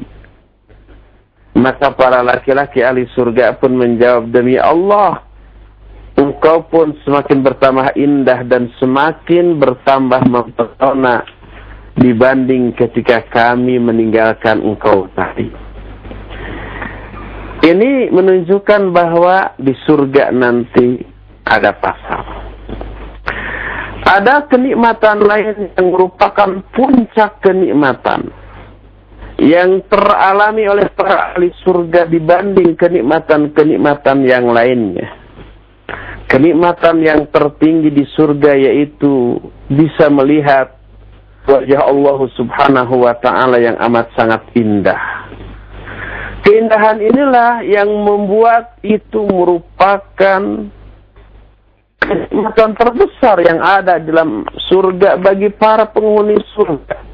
[1.53, 5.20] Maka para laki-laki ahli surga pun menjawab, Demi Allah,
[6.16, 11.28] engkau pun semakin bertambah indah dan semakin bertambah mempesona
[12.00, 15.53] dibanding ketika kami meninggalkan engkau tadi.
[17.62, 21.05] Ini menunjukkan bahwa di surga nanti
[21.46, 22.24] ada pasar.
[24.03, 28.41] Ada kenikmatan lain yang merupakan puncak kenikmatan
[29.40, 35.08] yang teralami oleh para ahli surga dibanding kenikmatan-kenikmatan yang lainnya.
[36.28, 39.36] Kenikmatan yang tertinggi di surga yaitu
[39.68, 40.80] bisa melihat
[41.44, 45.00] wajah Allah Subhanahu wa taala yang amat sangat indah.
[46.42, 50.42] Keindahan inilah yang membuat itu merupakan
[52.02, 57.11] kenikmatan terbesar yang ada dalam surga bagi para penghuni surga.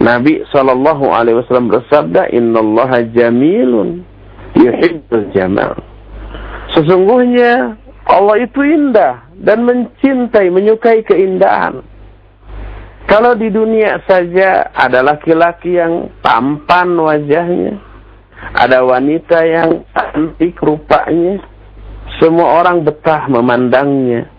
[0.00, 4.00] Nabi Shallallahu Alaihi Wasallam bersabda, Inna Allah jamilun
[4.56, 5.76] yuhibbul jamal.
[6.72, 7.76] Sesungguhnya
[8.08, 11.84] Allah itu indah dan mencintai, menyukai keindahan.
[13.04, 17.76] Kalau di dunia saja ada laki-laki yang tampan wajahnya,
[18.56, 21.44] ada wanita yang cantik rupanya,
[22.22, 24.30] semua orang betah memandangnya.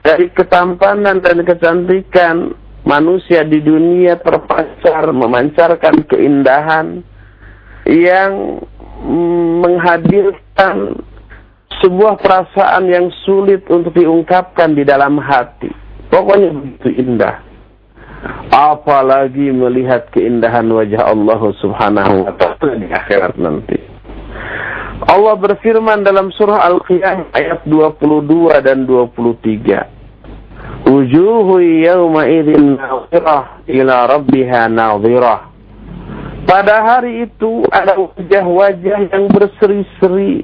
[0.00, 2.56] Dari ketampanan dan kecantikan
[2.90, 7.06] manusia di dunia terpancar memancarkan keindahan
[7.86, 8.58] yang
[9.62, 10.98] menghadirkan
[11.78, 15.70] sebuah perasaan yang sulit untuk diungkapkan di dalam hati.
[16.10, 17.38] Pokoknya begitu indah.
[18.50, 23.78] Apalagi melihat keindahan wajah Allah subhanahu wa ta'ala di akhirat nanti.
[25.08, 29.99] Allah berfirman dalam surah Al-Qiyamah ayat 22 dan 23.
[30.90, 35.46] Wujuhu yawma idzin nadhirah ila rabbiha nadhirah.
[36.50, 40.42] Pada hari itu ada wajah-wajah yang berseri-seri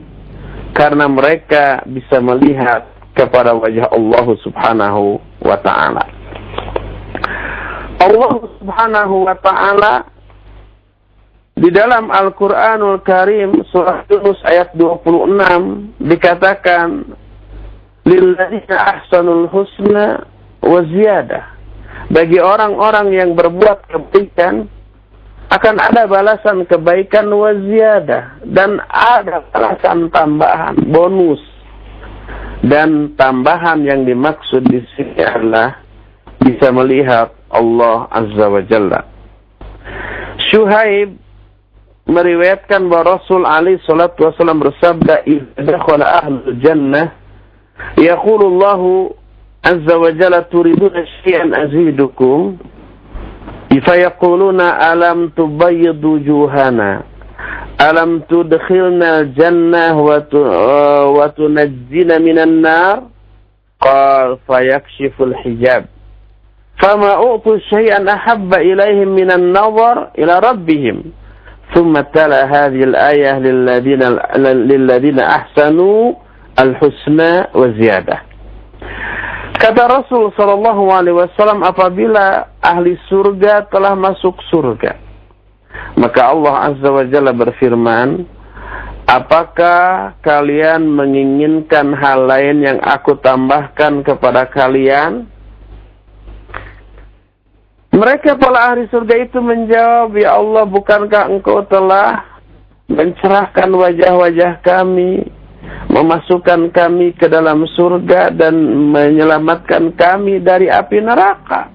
[0.71, 2.87] karena mereka bisa melihat
[3.19, 6.05] kepada wajah Allah Subhanahu wa taala.
[7.99, 10.07] Allah Subhanahu wa taala
[11.59, 17.03] di dalam Al-Qur'anul Karim surah Yunus ayat 26 dikatakan
[18.07, 21.45] lilladzina ahsanul husna waziyadah.
[22.07, 24.71] Bagi orang-orang yang berbuat kebaikan
[25.47, 31.39] akan ada balasan kebaikan waziyadah dan ada balasan tambahan bonus
[32.67, 35.79] dan tambahan yang dimaksud di sini adalah
[36.43, 39.01] bisa melihat Allah Azza wa Jalla.
[40.51, 41.15] Syuhaib
[42.07, 47.15] meriwayatkan bahwa Rasul Ali salatu wasallam bersabda, "Idza dakhala jannah,
[47.99, 48.83] yaqulu Allah
[49.67, 52.57] عز وجل تريدون شيئا أزيدكم؟
[53.87, 57.03] فيقولون ألم تبيض وجوهنا؟
[57.91, 60.01] ألم تدخلنا الجنة
[61.17, 63.03] وتنجينا من النار؟
[63.81, 65.85] قال فيكشف الحجاب.
[66.83, 71.03] فما أعطوا شيئا أحب إليهم من النظر إلى ربهم.
[71.75, 74.03] ثم تلا هذه الآية للذين,
[74.71, 76.13] للذين أحسنوا
[76.61, 78.19] الحسنى وزيادة.
[79.57, 85.01] Kata Rasul Shallallahu Alaihi Wasallam apabila ahli surga telah masuk surga,
[85.97, 88.37] maka Allah Azza wa Jalla berfirman,
[89.07, 95.31] Apakah kalian menginginkan hal lain yang aku tambahkan kepada kalian?
[97.95, 102.27] Mereka para ahli surga itu menjawab, Ya Allah, bukankah engkau telah
[102.91, 105.27] mencerahkan wajah-wajah kami
[105.91, 108.55] memasukkan kami ke dalam surga dan
[108.93, 111.71] menyelamatkan kami dari api neraka.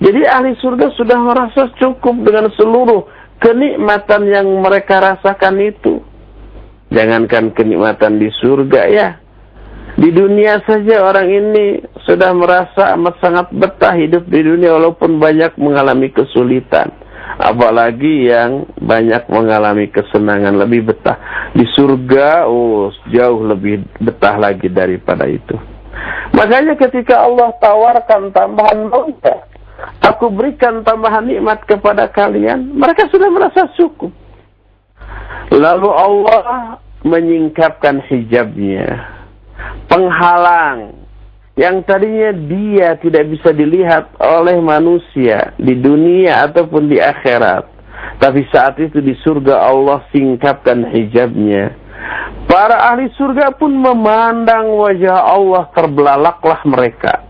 [0.00, 3.04] Jadi ahli surga sudah merasa cukup dengan seluruh
[3.40, 6.00] kenikmatan yang mereka rasakan itu.
[6.88, 9.08] Jangankan kenikmatan di surga ya.
[10.00, 15.52] Di dunia saja orang ini sudah merasa amat sangat betah hidup di dunia walaupun banyak
[15.60, 16.94] mengalami kesulitan
[17.38, 21.18] apalagi yang banyak mengalami kesenangan lebih betah.
[21.54, 25.54] Di surga oh jauh lebih betah lagi daripada itu.
[26.34, 29.50] Makanya ketika Allah tawarkan tambahan mauta
[30.00, 34.12] aku berikan tambahan nikmat kepada kalian mereka sudah merasa cukup.
[35.50, 38.86] Lalu Allah menyingkapkan hijabnya.
[39.90, 40.99] Penghalang
[41.58, 47.66] yang tadinya dia tidak bisa dilihat oleh manusia di dunia ataupun di akhirat.
[48.20, 51.74] Tapi saat itu di surga Allah singkapkan hijabnya.
[52.48, 57.28] Para ahli surga pun memandang wajah Allah terbelalaklah mereka.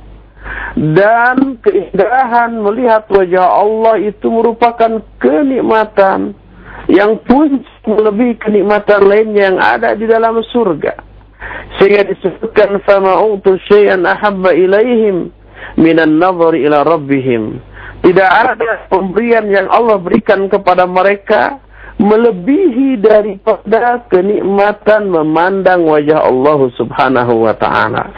[0.79, 6.33] Dan keindahan melihat wajah Allah itu merupakan kenikmatan
[6.89, 11.10] yang pun melebihi kenikmatan lainnya yang ada di dalam surga.
[11.79, 15.33] Sehingga disebutkan sama utu syai'an ahabba ilaihim
[15.81, 17.61] minan nazar ila rabbihim.
[18.01, 21.61] Tidak ada pemberian yang Allah berikan kepada mereka
[22.01, 28.09] melebihi daripada kenikmatan memandang wajah Allah Subhanahu wa taala.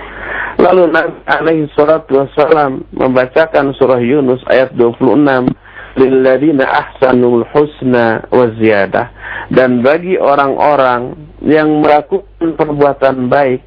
[0.62, 5.50] Lalu Nabi alaihi salatu wassalam membacakan surah Yunus ayat 26
[5.96, 9.12] lilladzina ahsanul husna wa ziyadah
[9.52, 13.60] dan bagi orang-orang yang melakukan perbuatan baik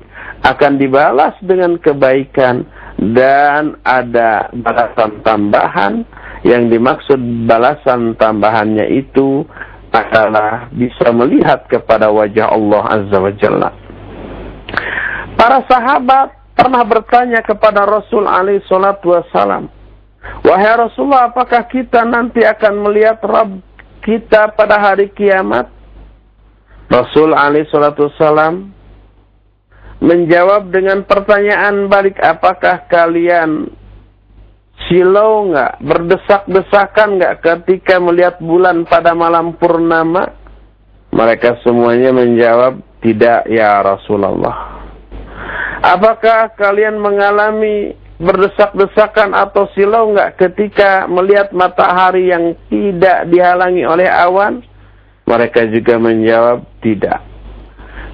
[0.46, 2.66] akan dibalas dengan kebaikan
[2.98, 6.08] dan ada balasan tambahan
[6.46, 7.18] yang dimaksud
[7.50, 9.44] balasan tambahannya itu
[9.96, 13.70] adalah bisa melihat kepada wajah Allah Azza wa Jalla.
[15.36, 19.68] Para sahabat pernah bertanya kepada Rasul alaihi salatu wasalam,
[20.46, 23.62] Wahai Rasulullah, apakah kita nanti akan melihat Rabb
[24.06, 25.70] kita pada hari kiamat?
[26.86, 28.70] Rasul Ali Shallallahu Salam
[30.06, 33.74] menjawab dengan pertanyaan balik, apakah kalian
[34.86, 40.30] silau nggak, berdesak-desakan nggak ketika melihat bulan pada malam purnama?
[41.10, 44.78] Mereka semuanya menjawab, tidak ya Rasulullah.
[45.82, 54.64] Apakah kalian mengalami berdesak-desakan atau silau nggak ketika melihat matahari yang tidak dihalangi oleh awan?
[55.26, 57.20] Mereka juga menjawab tidak.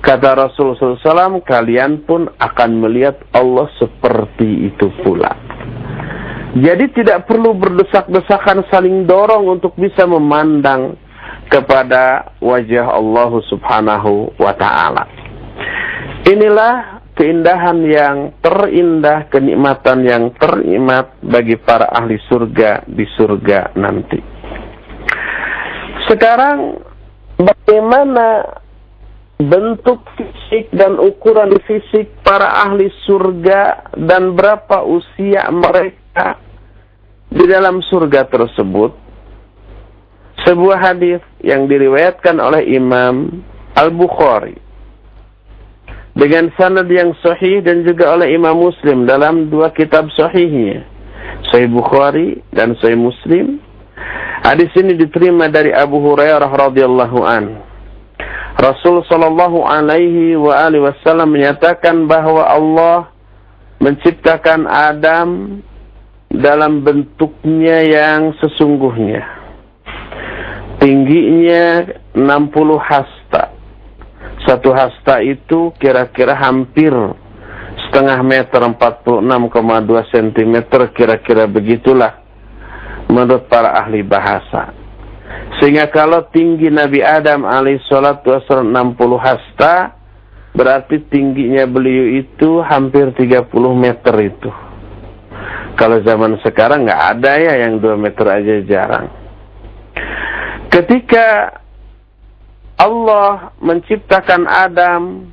[0.02, 5.30] Kata Rasulullah SAW, kalian pun akan melihat Allah seperti itu pula.
[6.58, 10.98] Jadi tidak perlu berdesak-desakan saling dorong untuk bisa memandang
[11.48, 15.04] kepada wajah Allah Subhanahu wa taala.
[16.28, 24.20] Inilah keindahan yang terindah, kenikmatan yang ternikmat bagi para ahli surga di surga nanti.
[26.08, 26.82] Sekarang
[27.38, 28.60] bagaimana
[29.42, 36.40] bentuk fisik dan ukuran fisik para ahli surga dan berapa usia mereka
[37.28, 38.92] di dalam surga tersebut?
[40.42, 43.46] Sebuah hadis yang diriwayatkan oleh Imam
[43.78, 44.71] Al-Bukhari
[46.12, 50.84] dengan sanad yang sahih dan juga oleh Imam Muslim dalam dua kitab sahihnya,
[51.48, 53.64] Sahih Bukhari dan Sahih Muslim.
[54.42, 57.46] Hadis ini diterima dari Abu Hurairah radhiyallahu an.
[58.60, 63.10] Rasul sallallahu alaihi wa alihi wasallam menyatakan bahwa Allah
[63.80, 65.62] menciptakan Adam
[66.30, 69.24] dalam bentuknya yang sesungguhnya.
[70.82, 71.88] Tingginya
[72.18, 73.21] 60 hasta.
[74.46, 76.90] Satu hasta itu kira-kira hampir
[77.88, 80.56] setengah meter 46,2 cm
[80.98, 82.22] kira-kira begitulah
[83.12, 84.74] menurut para ahli bahasa.
[85.60, 89.94] Sehingga kalau tinggi Nabi Adam alaihissalatu wassalam 60 hasta,
[90.58, 94.50] berarti tingginya beliau itu hampir 30 meter itu.
[95.78, 99.08] Kalau zaman sekarang nggak ada ya yang 2 meter aja jarang.
[100.72, 101.60] Ketika
[102.82, 105.30] Allah menciptakan Adam,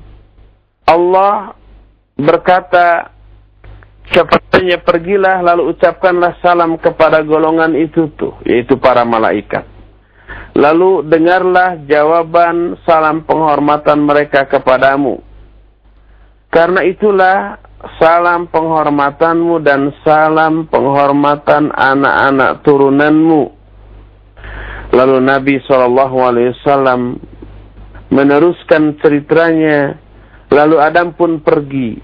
[0.85, 1.57] Allah
[2.21, 3.17] berkata
[4.09, 9.69] Kepadanya pergilah lalu ucapkanlah salam kepada golongan itu tuh, yaitu para malaikat.
[10.57, 15.21] Lalu dengarlah jawaban salam penghormatan mereka kepadamu.
[16.49, 17.61] Karena itulah
[18.01, 23.53] salam penghormatanmu dan salam penghormatan anak-anak turunanmu.
[24.89, 26.33] Lalu Nabi SAW
[28.09, 29.97] meneruskan ceritanya.
[30.49, 32.01] Lalu Adam pun pergi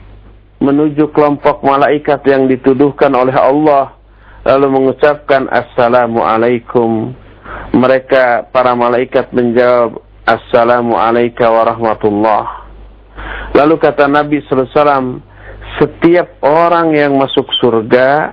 [0.64, 3.92] menuju kelompok malaikat yang dituduhkan oleh Allah
[4.48, 7.12] lalu mengucapkan assalamualaikum
[7.76, 12.64] mereka para malaikat menjawab assalamu alayka warahmatullah
[13.52, 15.20] lalu kata Nabi SAW
[15.76, 18.32] setiap orang yang masuk surga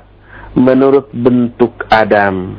[0.56, 2.56] menurut bentuk Adam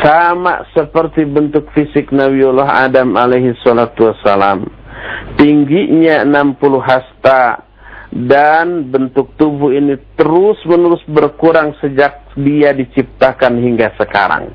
[0.00, 4.68] sama seperti bentuk fisik Nabiullah Adam alaihi salatu wassalam
[5.36, 7.68] tingginya 60 hasta
[8.08, 14.48] dan bentuk tubuh ini terus-menerus berkurang sejak dia diciptakan hingga sekarang.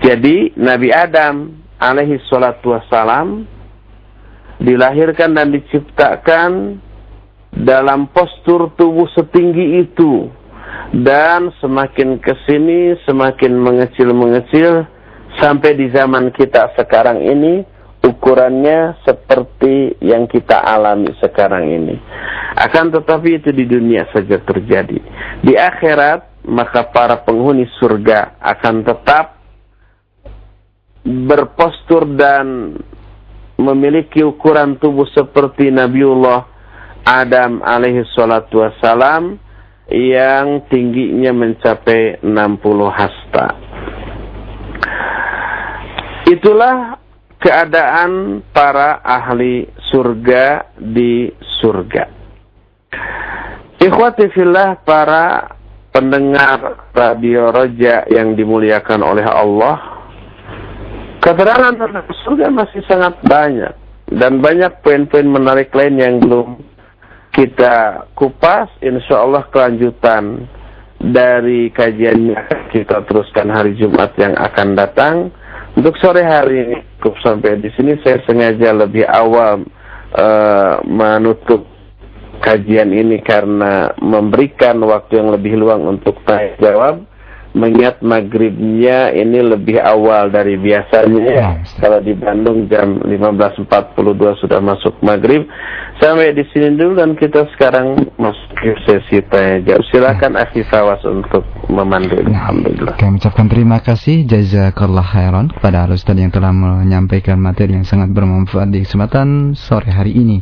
[0.00, 3.44] Jadi Nabi Adam alaihi salatu wassalam
[4.58, 6.80] dilahirkan dan diciptakan
[7.52, 10.32] dalam postur tubuh setinggi itu
[10.92, 14.88] dan semakin ke sini semakin mengecil-mengecil
[15.36, 17.60] sampai di zaman kita sekarang ini
[18.00, 21.96] ukurannya seperti yang kita alami sekarang ini.
[22.56, 24.98] Akan tetapi itu di dunia saja terjadi.
[25.44, 29.36] Di akhirat, maka para penghuni surga akan tetap
[31.04, 32.76] berpostur dan
[33.60, 36.46] memiliki ukuran tubuh seperti Nabiullah
[37.04, 39.40] Adam alaihi salatu wassalam
[39.88, 42.28] yang tingginya mencapai 60
[42.92, 43.46] hasta.
[46.28, 47.00] Itulah
[47.40, 51.32] keadaan para ahli surga di
[51.64, 52.04] surga.
[53.80, 55.56] Ikhwati fillah para
[55.88, 60.04] pendengar radio roja yang dimuliakan oleh Allah.
[61.24, 63.72] Keterangan tentang surga masih sangat banyak.
[64.08, 66.67] Dan banyak poin-poin menarik lain yang belum
[67.32, 68.68] kita kupas.
[68.82, 70.48] Insya Allah kelanjutan
[70.98, 72.34] dari kajian
[72.74, 75.16] kita teruskan hari Jumat yang akan datang.
[75.78, 79.62] Untuk sore hari ini cukup sampai di sini saya sengaja lebih awal
[80.16, 81.62] uh, menutup
[82.42, 87.06] kajian ini karena memberikan waktu yang lebih luang untuk tanya jawab
[87.56, 91.48] mengingat maghribnya ini lebih awal dari biasanya ya.
[91.80, 95.48] Kalau di Bandung jam 15.42 sudah masuk maghrib.
[95.98, 99.82] Sampai di sini dulu dan kita sekarang masuk ke sesi tanya jawab.
[99.90, 102.22] Silakan Akhi Fawas untuk memandu.
[102.22, 102.94] Alhamdulillah.
[103.02, 108.70] Kami ucapkan terima kasih jazakallah khairan kepada Ustaz yang telah menyampaikan materi yang sangat bermanfaat
[108.70, 110.38] di kesempatan sore hari ini.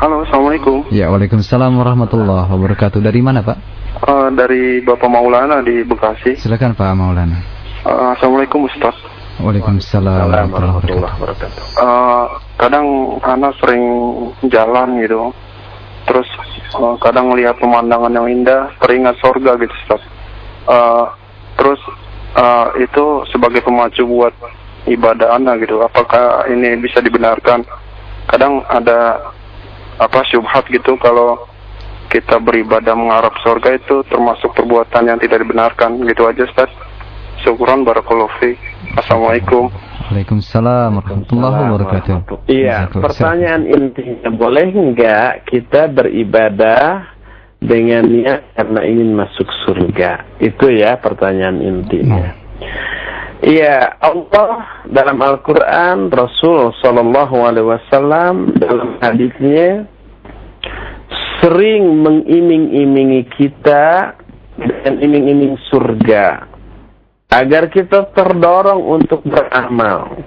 [0.00, 0.88] Halo, Assalamualaikum.
[0.88, 3.04] Ya, Waalaikumsalam warahmatullahi wabarakatuh.
[3.04, 3.84] Dari mana, Pak?
[4.02, 6.40] Uh, dari Bapak Maulana di Bekasi.
[6.40, 7.36] Silakan Pak Maulana.
[7.84, 8.96] Uh, Assalamualaikum Ustaz.
[9.42, 11.62] Waalaikumsalam warahmatullahi wabarakatuh.
[11.74, 12.30] Uh,
[12.62, 13.82] kadang anak sering
[14.46, 15.34] jalan gitu,
[16.06, 16.30] terus
[16.78, 20.02] uh, kadang melihat pemandangan yang indah, teringat surga gitu Ustaz.
[20.70, 21.10] Uh,
[21.58, 21.82] terus
[22.38, 24.30] uh, itu sebagai pemacu buat
[24.86, 25.82] ibadah anak gitu.
[25.82, 27.66] Apakah ini bisa dibenarkan?
[28.30, 29.26] Kadang ada
[29.98, 31.50] apa syubhat gitu kalau
[32.14, 36.70] kita beribadah mengharap surga itu termasuk perbuatan yang tidak dibenarkan gitu aja Ustaz.
[37.42, 38.71] Syukuran barakallahu fiik.
[38.82, 39.70] Assalamualaikum.
[40.10, 42.16] Waalaikumsalam warahmatullahi wabarakatuh.
[42.50, 47.06] Iya, pertanyaan intinya boleh enggak kita beribadah
[47.62, 50.26] dengan niat karena ingin masuk surga.
[50.42, 52.34] Itu ya pertanyaan intinya.
[53.42, 59.86] Iya, Allah dalam Al-Quran, Rasul Sallallahu Alaihi Wasallam dalam hadisnya
[61.38, 64.14] sering mengiming-imingi kita
[64.58, 66.51] dengan iming-iming surga
[67.32, 70.20] agar kita terdorong untuk beramal.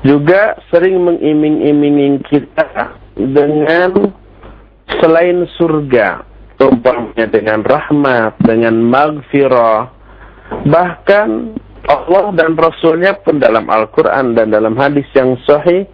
[0.00, 4.08] Juga sering mengiming-imingi kita dengan
[4.96, 6.24] selain surga,
[6.56, 9.92] umpamanya dengan rahmat, dengan magfirah,
[10.64, 11.52] bahkan
[11.84, 15.84] Allah dan Rasulnya pun dalam Al-Quran dan dalam hadis yang sahih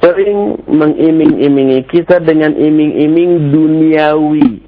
[0.00, 4.64] sering mengiming-imingi kita dengan iming-iming duniawi.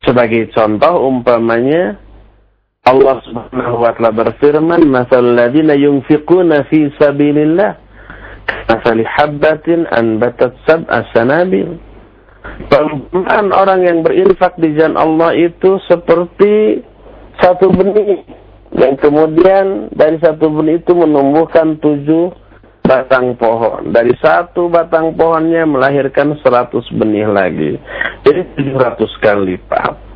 [0.00, 2.09] Sebagai contoh umpamanya
[2.88, 7.76] Allah Subhanahu wa taala berfirman, "Matsal ladzina yunfiquna fi sabilillah
[8.48, 11.76] kamatsali habbatin anbatat sab'a sanabil."
[12.72, 16.80] Perumpamaan orang yang berinfak di jalan Allah itu seperti
[17.36, 18.24] satu benih
[18.72, 22.32] dan kemudian dari satu benih itu menumbuhkan tujuh
[22.80, 23.92] batang pohon.
[23.92, 27.76] Dari satu batang pohonnya melahirkan seratus benih lagi.
[28.24, 30.09] Jadi tujuh ratus kali lipat.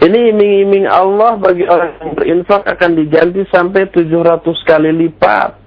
[0.00, 5.60] Ini iming-iming Allah bagi orang yang berinfak akan diganti sampai tujuh ratus kali lipat.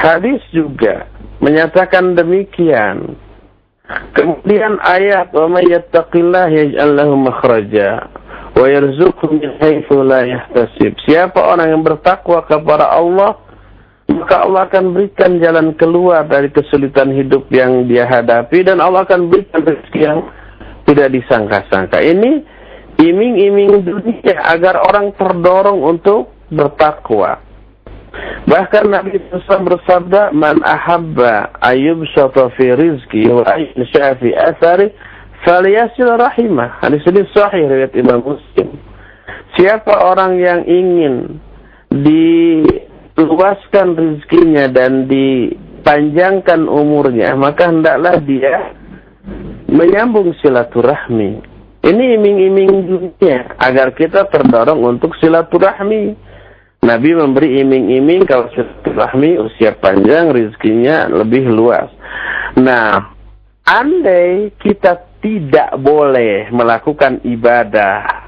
[0.00, 1.04] Hadis juga
[1.44, 3.16] menyatakan demikian.
[4.16, 8.10] Kemudian ayat wa may yattaqillah yaj'al lahu makhraja
[8.56, 10.96] wa yarzuqhu min haitsu la yahtasib.
[11.04, 13.36] Siapa orang yang bertakwa kepada Allah,
[14.08, 19.28] maka Allah akan berikan jalan keluar dari kesulitan hidup yang dia hadapi dan Allah akan
[19.28, 20.18] berikan rezeki yang
[20.86, 22.00] tidak disangka-sangka.
[22.00, 22.40] Ini
[22.96, 27.42] iming-iming dunia agar orang terdorong untuk bertakwa.
[28.46, 32.06] Bahkan Nabi SAW bersabda, Man ahabba ayub
[32.56, 34.94] fi rizki wa ayyusha fi asari,
[35.44, 36.80] faliyasil rahimah.
[36.80, 38.78] Hadis ini sahih riwayat Imam Muslim.
[39.58, 41.42] Siapa orang yang ingin
[41.90, 48.75] diluaskan rizkinya dan dipanjangkan umurnya, maka hendaklah dia
[49.70, 51.42] menyambung silaturahmi.
[51.86, 56.18] Ini iming-iming dunia agar kita terdorong untuk silaturahmi.
[56.82, 61.90] Nabi memberi iming-iming kalau silaturahmi usia panjang, rizkinya lebih luas.
[62.58, 63.14] Nah,
[63.66, 68.26] andai kita tidak boleh melakukan ibadah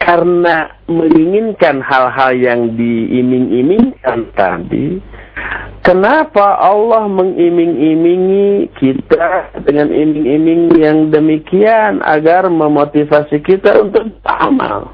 [0.00, 4.96] karena menginginkan hal-hal yang diiming-imingkan tadi,
[5.82, 14.92] kenapa Allah mengiming-imingi kita dengan iming-iming yang demikian agar memotivasi kita untuk beramal?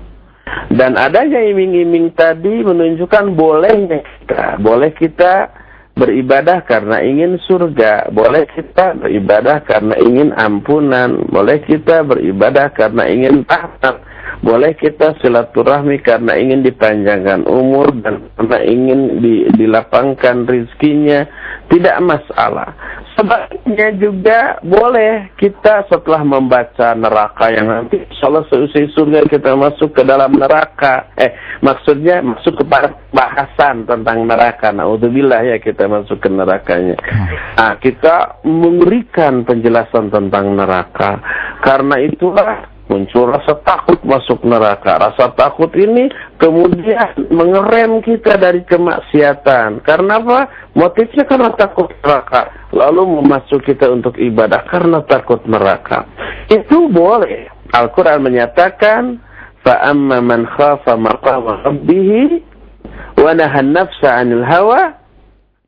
[0.71, 5.51] Dan adanya iming-iming tadi menunjukkan bolehnya kita, boleh kita
[5.97, 13.43] beribadah karena ingin surga, boleh kita beribadah karena ingin ampunan, boleh kita beribadah karena ingin
[13.49, 13.97] tahta,
[14.45, 21.24] boleh kita silaturahmi karena ingin dipanjangkan umur dan karena ingin di, dilapangkan rizkinya,
[21.72, 22.76] tidak masalah.
[23.16, 30.05] Sebaliknya juga boleh kita setelah membaca neraka yang nanti insyaallah seusai surga kita masuk ke
[30.05, 31.09] dalam neraka.
[31.16, 31.32] Eh,
[31.64, 32.64] maksudnya masuk ke
[33.16, 34.68] bahasan tentang neraka.
[34.68, 37.01] Naudzubillah ya kita masuk ke nerakanya.
[37.57, 41.16] Nah, kita memberikan penjelasan tentang neraka.
[41.64, 45.00] Karena itulah muncul rasa takut masuk neraka.
[45.00, 49.80] Rasa takut ini kemudian mengerem kita dari kemaksiatan.
[49.88, 50.52] Karena apa?
[50.76, 52.52] Motifnya karena takut neraka.
[52.76, 56.04] Lalu memasuk kita untuk ibadah karena takut neraka.
[56.52, 57.48] Itu boleh.
[57.72, 59.32] Al-Quran menyatakan,
[59.62, 62.12] فَأَمَّا مَنْ خَافَ مَقَامَ رَبِّهِ
[63.22, 64.82] وَنَهَا النَّفْسَ عَنِ الْهَوَى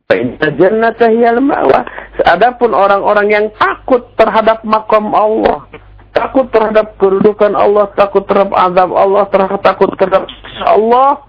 [0.09, 1.81] فَإِنَّ جَنَّةَ هِيَ الْمَأْوَى
[2.25, 5.65] Adapun orang-orang yang takut terhadap makam Allah,
[6.18, 10.26] takut terhadap kedudukan Allah, takut terhadap azab Allah, terhadap takut terhadap
[10.66, 11.22] Allah.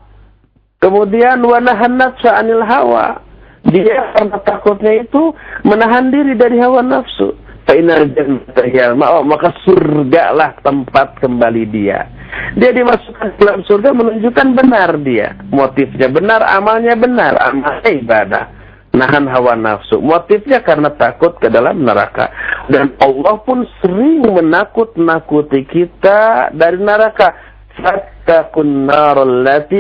[0.82, 3.22] Kemudian wanahan nafsa anil hawa.
[3.70, 7.38] Dia karena takutnya itu menahan diri dari hawa nafsu.
[7.70, 12.10] Fa'inal jannata maka surga lah tempat kembali dia.
[12.58, 15.38] Dia dimasukkan ke dalam surga menunjukkan benar dia.
[15.54, 18.59] Motifnya benar, amalnya benar, amalnya ibadah
[18.94, 20.02] nahan hawa nafsu.
[20.02, 22.30] Motifnya karena takut ke dalam neraka.
[22.70, 27.34] Dan Allah pun sering menakut-nakuti kita dari neraka.
[27.80, 29.80] Fattakun narul lati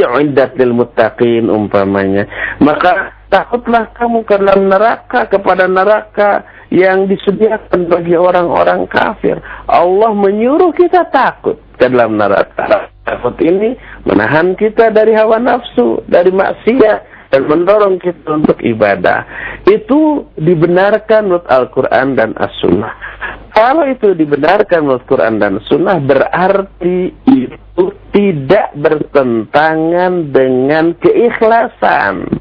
[0.71, 2.23] muttaqin umpamanya.
[2.63, 9.41] Maka takutlah kamu ke dalam neraka kepada neraka yang disediakan bagi orang-orang kafir.
[9.67, 12.87] Allah menyuruh kita takut ke dalam neraka.
[13.03, 13.73] Takut ini
[14.05, 19.25] menahan kita dari hawa nafsu, dari maksiat, dan mendorong kita untuk ibadah.
[19.69, 22.93] Itu dibenarkan menurut Al-Quran dan As-Sunnah.
[23.49, 32.39] kalau itu dibenarkan menurut Quran dan Sunnah berarti itu tidak bertentangan dengan keikhlasan.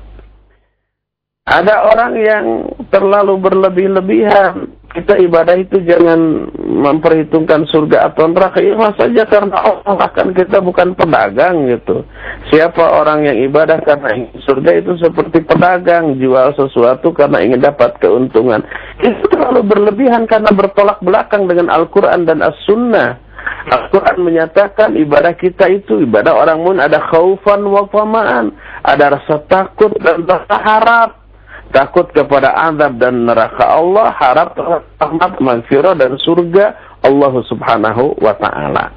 [1.48, 2.46] Ada orang yang
[2.92, 4.77] terlalu berlebih-lebihan.
[4.88, 8.64] Kita ibadah itu jangan memperhitungkan surga atau neraka.
[8.64, 12.08] Ikhlas saja karena Allah akan kita bukan pedagang gitu.
[12.48, 16.16] Siapa orang yang ibadah karena ingin surga itu seperti pedagang.
[16.16, 18.64] Jual sesuatu karena ingin dapat keuntungan.
[19.04, 23.28] Itu terlalu berlebihan karena bertolak belakang dengan Al-Quran dan As-Sunnah.
[23.68, 28.56] Al-Quran menyatakan ibadah kita itu ibadah orang mun ada khaufan wa famaan.
[28.80, 31.27] Ada rasa takut dan rasa harap
[31.72, 34.56] takut kepada azab dan neraka Allah, harap
[34.98, 38.90] rahmat, maghfirah dan surga Allah Subhanahu wa taala.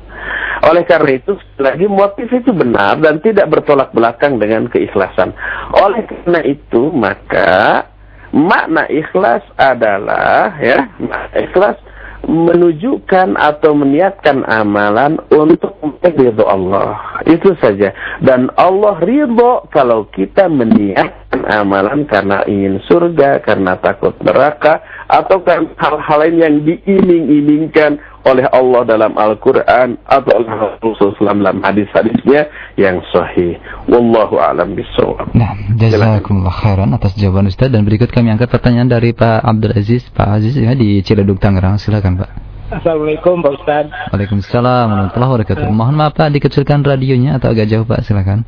[0.61, 5.33] Oleh karena itu, lagi motif itu benar dan tidak bertolak belakang dengan keikhlasan.
[5.73, 7.89] Oleh karena itu, maka
[8.29, 10.85] makna ikhlas adalah ya,
[11.33, 11.81] ikhlas
[12.25, 17.21] menunjukkan atau meniatkan amalan untuk ridho Allah.
[17.25, 17.93] Itu saja.
[18.21, 25.69] Dan Allah ridho kalau kita meniatkan amalan karena ingin surga, karena takut neraka, atau kan
[25.75, 33.57] hal-hal lain yang diiming-imingkan oleh Allah dalam Al-Quran atau oleh Rasulullah dalam hadis-hadisnya yang sahih.
[33.89, 35.33] Wallahu a'lam bishawab.
[35.33, 40.05] Nah, jazakumullah khairan atas jawaban Ustaz dan berikut kami angkat pertanyaan dari Pak Abdul Aziz.
[40.13, 41.81] Pak Aziz ya di Ciledug Tangerang.
[41.81, 42.29] Silakan, Pak.
[42.71, 43.85] Assalamualaikum Pak Ustaz.
[44.15, 45.67] Waalaikumsalam warahmatullahi wabarakatuh.
[45.73, 48.47] Mohon maaf Pak dikecilkan radionya atau agak jauh Pak, silakan.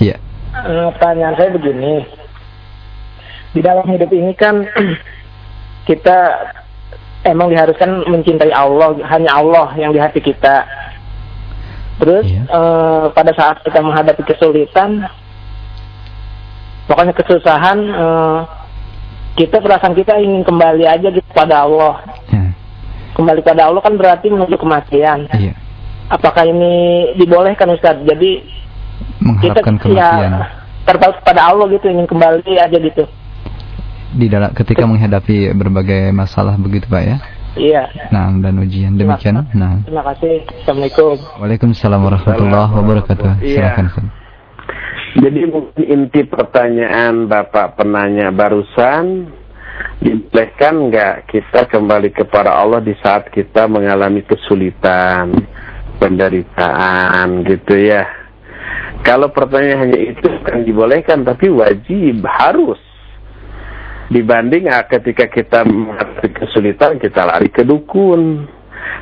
[0.00, 0.18] Iya.
[0.56, 2.02] Uh, pertanyaan saya begini.
[3.54, 4.66] Di dalam hidup ini kan
[5.88, 6.18] kita
[7.28, 10.66] emang diharuskan mencintai Allah, hanya Allah yang di hati kita.
[11.96, 12.44] Terus iya.
[12.52, 15.08] uh, pada saat kita menghadapi kesulitan,
[16.86, 18.38] pokoknya kesusahan, uh,
[19.36, 22.04] kita perasaan kita ingin kembali aja gitu pada Allah.
[22.32, 22.52] Yeah.
[23.16, 25.28] Kembali pada Allah kan berarti menuju kematian.
[25.36, 25.56] Yeah.
[26.12, 27.96] Apakah ini dibolehkan Ustaz?
[28.04, 28.44] Jadi
[29.42, 29.60] kita
[29.90, 30.10] ya
[30.86, 33.04] terpaut pada Allah gitu ingin kembali aja gitu
[34.16, 37.16] di dalam ketika menghadapi berbagai masalah begitu Pak ya?
[37.56, 37.82] Iya.
[38.12, 39.40] Nah, dan ujian demikian.
[39.56, 39.80] Nah.
[39.84, 40.44] Terima kasih.
[40.60, 41.16] Assalamualaikum.
[41.40, 43.30] Waalaikumsalam warahmatullahi wabarakatuh.
[43.40, 43.76] Iya.
[43.76, 43.86] Silakan.
[45.16, 49.32] Jadi mungkin inti pertanyaan Bapak penanya barusan
[50.04, 55.32] dibolehkan nggak kita kembali kepada Allah di saat kita mengalami kesulitan,
[55.96, 58.04] penderitaan gitu ya.
[59.00, 62.80] Kalau pertanyaannya itu kan dibolehkan tapi wajib harus
[64.06, 68.46] Dibanding ah, ketika kita menghadapi kesulitan, kita lari ke dukun.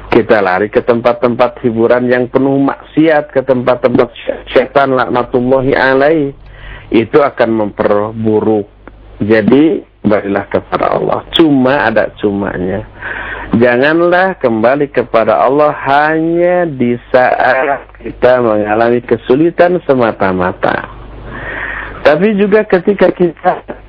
[0.09, 4.09] Kita lari ke tempat-tempat hiburan yang penuh maksiat, ke tempat-tempat
[4.48, 6.32] syaitan laknatullahi alaih.
[6.88, 8.68] Itu akan memperburuk.
[9.20, 11.20] Jadi, kembalilah kepada Allah.
[11.32, 12.84] Cuma ada cumanya.
[13.57, 20.90] Janganlah kembali kepada Allah hanya di saat kita mengalami kesulitan semata-mata.
[22.05, 23.84] Tapi juga ketika kita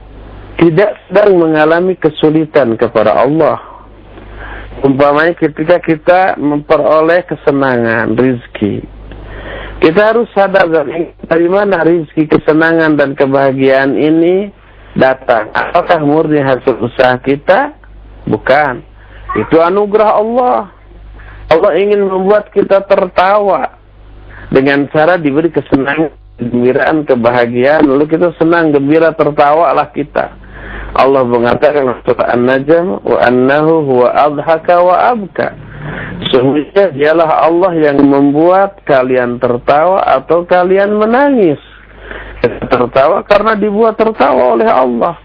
[0.56, 3.60] tidak sedang mengalami kesulitan kepada Allah.
[4.84, 8.84] Umpamanya ketika kita memperoleh kesenangan, rizki.
[9.80, 10.68] Kita harus sadar
[11.28, 14.52] dari mana rizki, kesenangan, dan kebahagiaan ini
[14.96, 15.52] datang.
[15.52, 17.76] Apakah murni hasil usaha kita?
[18.28, 18.84] Bukan.
[19.36, 20.72] Itu anugerah Allah.
[21.52, 23.76] Allah ingin membuat kita tertawa
[24.50, 27.84] dengan cara diberi kesenangan, kegembiraan, kebahagiaan.
[27.86, 30.45] Lalu kita senang, gembira, tertawa lah kita.
[30.96, 35.52] Allah mengatakan surah An-Najm wa annahu huwa adhaka wa abka.
[36.32, 41.60] Sungguhnya dialah Allah yang membuat kalian tertawa atau kalian menangis.
[42.40, 45.20] Kita tertawa karena dibuat tertawa oleh Allah.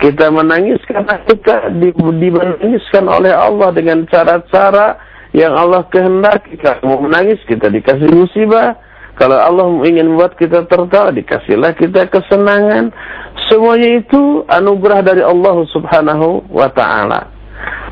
[0.00, 1.68] Kita menangis karena kita
[2.16, 4.96] dimenangiskan oleh Allah dengan cara-cara
[5.36, 6.56] yang Allah kehendaki.
[6.56, 8.80] Kita mau menangis, kita dikasih musibah
[9.20, 12.88] kalau Allah ingin membuat kita tertawa, dikasihlah kita kesenangan.
[13.52, 17.28] Semuanya itu anugerah dari Allah Subhanahu wa taala.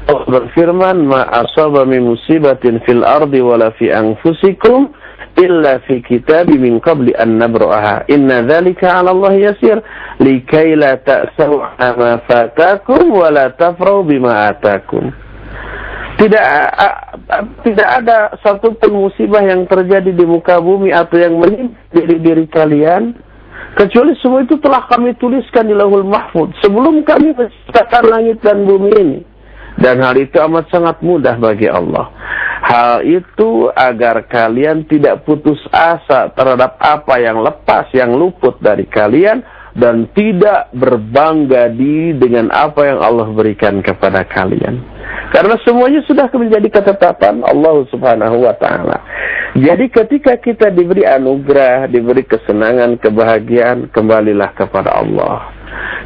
[0.08, 4.88] Allah berfirman, "Ma asaba min musibatin fil ardi wala fi anfusikum
[5.36, 8.08] illa fi kitab min qabli an nabra'aha.
[8.08, 9.84] Inna dzalika 'ala Allah yasir,
[10.24, 15.27] likai la ta'sau ma fatakum wa la tafrahu bima atakum."
[16.18, 16.46] Tidak
[17.62, 23.14] tidak ada satupun musibah yang terjadi di muka bumi atau yang menimpa diri diri kalian
[23.78, 28.90] kecuali semua itu telah kami tuliskan di Lahul Mahfud sebelum kami menciptakan langit dan bumi
[28.98, 29.20] ini.
[29.78, 32.10] Dan hal itu amat sangat mudah bagi Allah.
[32.66, 39.38] Hal itu agar kalian tidak putus asa terhadap apa yang lepas, yang luput dari kalian,
[39.78, 44.82] dan tidak berbangga di dengan apa yang Allah berikan kepada kalian.
[45.30, 48.98] Karena semuanya sudah menjadi ketetapan Allah Subhanahu wa taala.
[49.54, 55.54] Jadi ketika kita diberi anugerah, diberi kesenangan, kebahagiaan, kembalilah kepada Allah.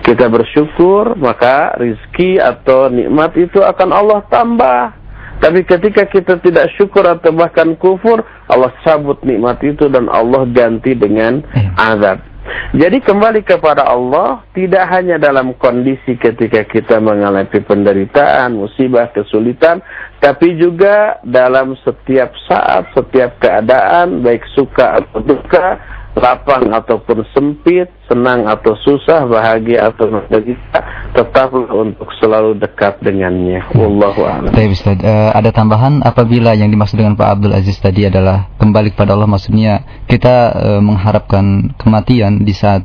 [0.03, 5.03] Kita bersyukur, maka rizki atau nikmat itu akan Allah tambah.
[5.43, 10.95] Tapi ketika kita tidak syukur atau bahkan kufur, Allah cabut nikmat itu dan Allah ganti
[10.95, 11.75] dengan iya.
[11.95, 12.32] azab.
[12.72, 19.78] Jadi kembali kepada Allah tidak hanya dalam kondisi ketika kita mengalami penderitaan, musibah, kesulitan,
[20.18, 25.78] tapi juga dalam setiap saat, setiap keadaan, baik suka atau duka,
[26.13, 30.81] lapang ataupun sempit, senang atau susah, bahagia atau menderita,
[31.17, 33.65] tetaplah untuk selalu dekat dengannya.
[33.73, 34.53] Wallahu a'lam.
[34.53, 39.29] Uh, ada tambahan apabila yang dimaksud dengan Pak Abdul Aziz tadi adalah kembali kepada Allah
[39.29, 42.85] maksudnya kita uh, mengharapkan kematian di saat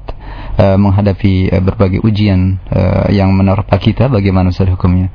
[0.55, 5.11] uh, menghadapi uh, berbagai ujian uh, yang menerpa kita bagaimana Ustaz hukumnya?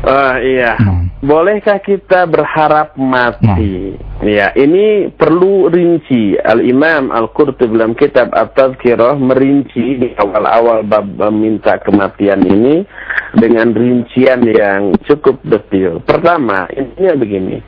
[0.00, 0.80] Ah iya.
[0.80, 1.12] Nah.
[1.20, 3.92] Bolehkah kita berharap mati?
[3.92, 4.24] Nah.
[4.24, 6.40] Ya, ini perlu rinci.
[6.40, 12.88] Al Imam Al Qurtubi dalam kitab At-Tadhkirah merinci di awal-awal bab meminta kematian ini
[13.36, 16.00] dengan rincian yang cukup detail.
[16.00, 17.60] Pertama, intinya begini.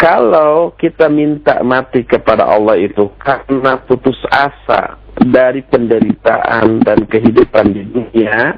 [0.00, 7.82] Kalau kita minta mati kepada Allah itu karena putus asa dari penderitaan dan kehidupan di
[7.84, 8.56] dunia,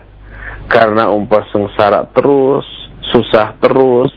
[0.70, 2.68] karena umpah sengsara terus,
[3.10, 4.10] susah terus,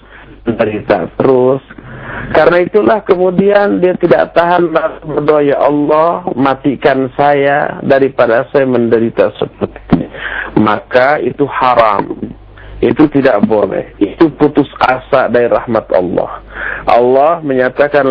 [0.48, 1.62] menderita terus.
[2.34, 4.72] Karena itulah kemudian dia tidak tahan
[5.04, 10.08] berdoa, Ya Allah, matikan saya daripada saya menderita seperti ini.
[10.62, 12.16] Maka itu haram.
[12.84, 13.96] Itu tidak boleh.
[13.96, 16.44] Itu putus asa dari rahmat Allah.
[16.84, 18.04] Allah menyatakan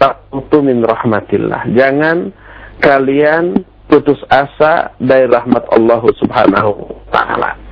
[0.00, 1.68] tak taqutu min rahmatillah.
[1.76, 2.32] Jangan
[2.80, 7.67] kalian putus asa dari rahmat Allah Subhanahu wa taala.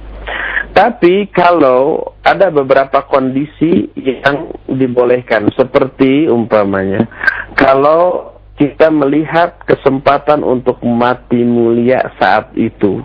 [0.77, 7.09] Tapi kalau ada beberapa kondisi yang dibolehkan seperti umpamanya
[7.57, 13.01] kalau kita melihat kesempatan untuk mati mulia saat itu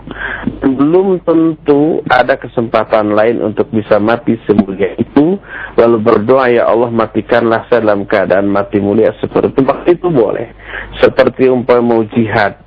[0.62, 5.38] belum tentu ada kesempatan lain untuk bisa mati semulia itu.
[5.78, 9.62] Lalu berdoa ya Allah matikanlah saya dalam keadaan mati mulia seperti itu.
[9.62, 10.50] Maka itu boleh.
[10.98, 12.58] Seperti umpama jihad.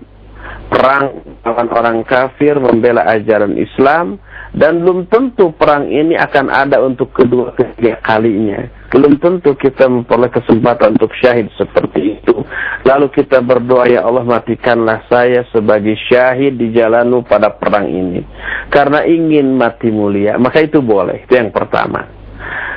[0.70, 4.22] Perang lawan orang kafir membela ajaran Islam
[4.54, 8.62] dan belum tentu perang ini akan ada untuk kedua ketiga kalinya.
[8.94, 12.46] Belum tentu kita memperoleh kesempatan untuk syahid seperti itu.
[12.86, 18.22] Lalu kita berdoa, Ya Allah matikanlah saya sebagai syahid di jalanmu pada perang ini.
[18.70, 20.38] Karena ingin mati mulia.
[20.38, 21.26] Maka itu boleh.
[21.26, 22.06] Itu yang pertama.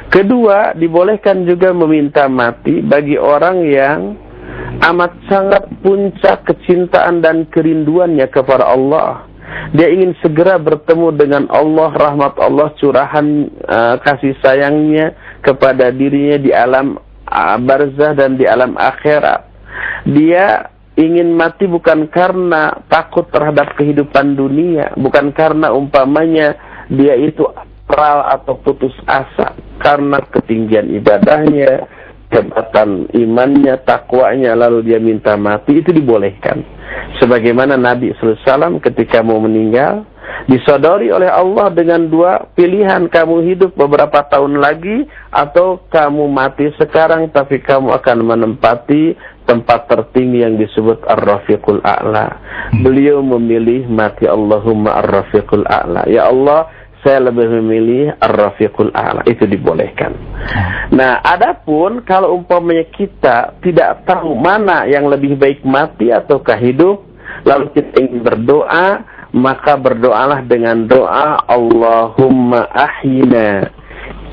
[0.09, 3.99] Kedua, dibolehkan juga meminta mati bagi orang yang
[4.82, 9.26] amat sangat puncak kecintaan dan kerinduannya kepada Allah
[9.75, 16.51] dia ingin segera bertemu dengan Allah, rahmat Allah, curahan uh, kasih sayangnya kepada dirinya di
[16.51, 19.47] alam uh, barzah dan di alam akhirat.
[20.07, 27.43] Dia ingin mati bukan karena takut terhadap kehidupan dunia, bukan karena umpamanya dia itu
[27.87, 31.87] pral atau putus asa karena ketinggian ibadahnya,
[32.28, 36.63] kehebatan imannya, takwanya, lalu dia minta mati, itu dibolehkan.
[37.19, 40.03] Sebagaimana Nabi SAW ketika mau meninggal,
[40.51, 47.32] disodori oleh Allah dengan dua pilihan, kamu hidup beberapa tahun lagi, atau kamu mati sekarang,
[47.32, 49.15] tapi kamu akan menempati
[49.47, 52.28] tempat tertinggi yang disebut Ar-Rafiqul A'la.
[52.84, 56.03] Beliau memilih mati Allahumma Ar-Rafiqul A'la.
[56.11, 56.67] Ya Allah,
[57.05, 60.13] saya lebih memilih ar-rafiqul a'la itu dibolehkan.
[60.93, 67.05] Nah, adapun kalau umpamanya kita tidak tahu mana yang lebih baik mati ataukah hidup,
[67.45, 73.69] lalu kita ingin berdoa, maka berdoalah dengan doa Allahumma ahyina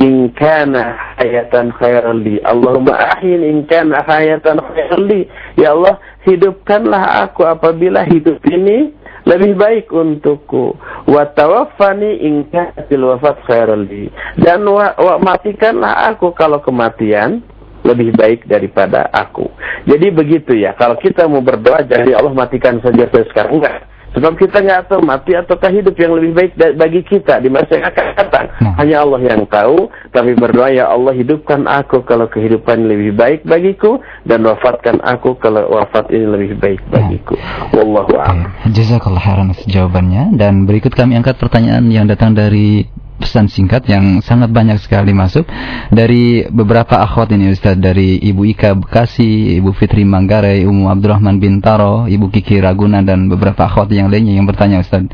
[0.01, 2.43] in kana hayatan khairan li.
[2.43, 5.29] Allahumma ahyin in kana hayatan khairan li.
[5.55, 8.95] Ya Allah, hidupkanlah aku apabila hidup ini
[9.25, 10.77] lebih baik untukku
[11.09, 12.45] wa tawaffani in
[12.93, 17.41] wafat khairal li dan wa, wa matikanlah aku kalau kematian
[17.85, 19.45] lebih baik daripada aku.
[19.85, 20.73] Jadi begitu ya.
[20.73, 23.85] Kalau kita mau berdoa jadi Allah matikan saja saya sekarang enggak.
[24.15, 27.91] Sebab kita nggak tahu mati ataukah hidup yang lebih baik bagi kita di masa yang
[27.91, 28.47] akan datang.
[28.63, 28.73] Nah.
[28.79, 29.91] Hanya Allah yang tahu.
[30.15, 35.67] Tapi berdoa ya Allah hidupkan aku kalau kehidupan lebih baik bagiku dan wafatkan aku kalau
[35.67, 37.03] wafat ini lebih baik nah.
[37.03, 37.35] bagiku.
[37.35, 37.75] Nah.
[37.75, 38.49] Wallahu a'lam.
[38.71, 44.51] Jazakallah khairan jawabannya dan berikut kami angkat pertanyaan yang datang dari pesan singkat yang sangat
[44.51, 45.47] banyak sekali masuk
[45.95, 52.11] dari beberapa akhwat ini Ustaz dari Ibu Ika Bekasi, Ibu Fitri Manggarai, Umu Abdurrahman Bintaro,
[52.11, 55.07] Ibu Kiki Raguna dan beberapa akhwat yang lainnya yang bertanya Ustaz.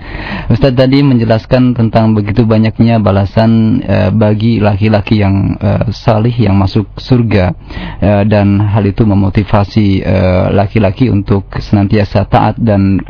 [0.48, 6.88] Ustaz tadi menjelaskan tentang begitu banyaknya balasan uh, bagi laki-laki yang uh, salih yang masuk
[6.96, 7.53] surga
[8.01, 10.03] uh, dan hal itu memotivasi
[10.51, 13.03] laki-laki untuk senantiasa taat dan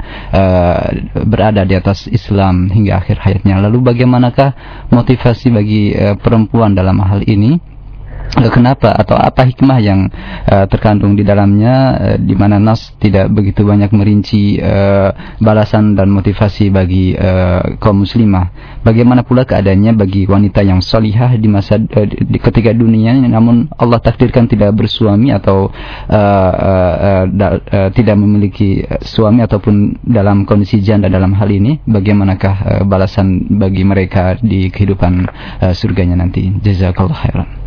[1.26, 3.60] berada di atas Islam hingga akhir hayatnya.
[3.60, 7.69] Lalu bagaimanakah motivasi bagi uh, perempuan dalam hal ini?
[8.30, 10.06] Kenapa atau apa hikmah yang
[10.46, 15.10] uh, terkandung di dalamnya uh, di mana nas tidak begitu banyak merinci uh,
[15.42, 18.78] balasan dan motivasi bagi uh, kaum muslimah.
[18.86, 23.98] Bagaimana pula keadaannya bagi wanita yang solihah di masa uh, di, ketika dunia namun Allah
[23.98, 25.68] takdirkan tidak bersuami atau
[26.08, 32.82] uh, uh, uh, tidak memiliki suami ataupun dalam kondisi janda dalam hal ini bagaimanakah uh,
[32.86, 35.26] balasan bagi mereka di kehidupan
[35.60, 36.48] uh, surganya nanti.
[36.62, 37.59] Jazakallah khairan.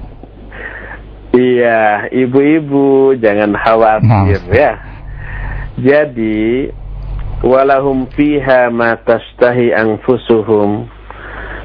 [1.34, 4.54] Iya, ibu-ibu jangan khawatir nah.
[4.54, 4.72] ya.
[5.82, 6.70] Jadi
[7.42, 10.86] walahum fiha ma tastahi anfusuhum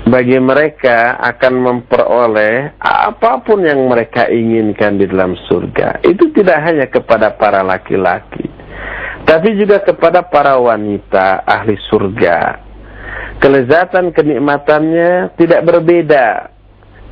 [0.08, 6.00] bagi mereka akan memperoleh apa pun yang mereka inginkan di dalam surga.
[6.00, 8.48] Itu tidak hanya kepada para laki-laki,
[9.28, 12.64] tapi juga kepada para wanita ahli surga.
[13.38, 16.56] Kelezatan kenikmatannya tidak berbeda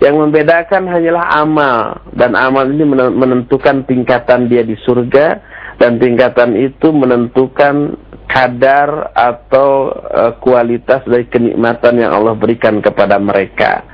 [0.00, 1.80] yang membedakan hanyalah amal
[2.12, 2.84] dan amal ini
[3.16, 5.40] menentukan tingkatan dia di surga
[5.80, 13.86] dan tingkatan itu menentukan kadar atau uh, kualitas dari kenikmatan yang Allah berikan kepada mereka.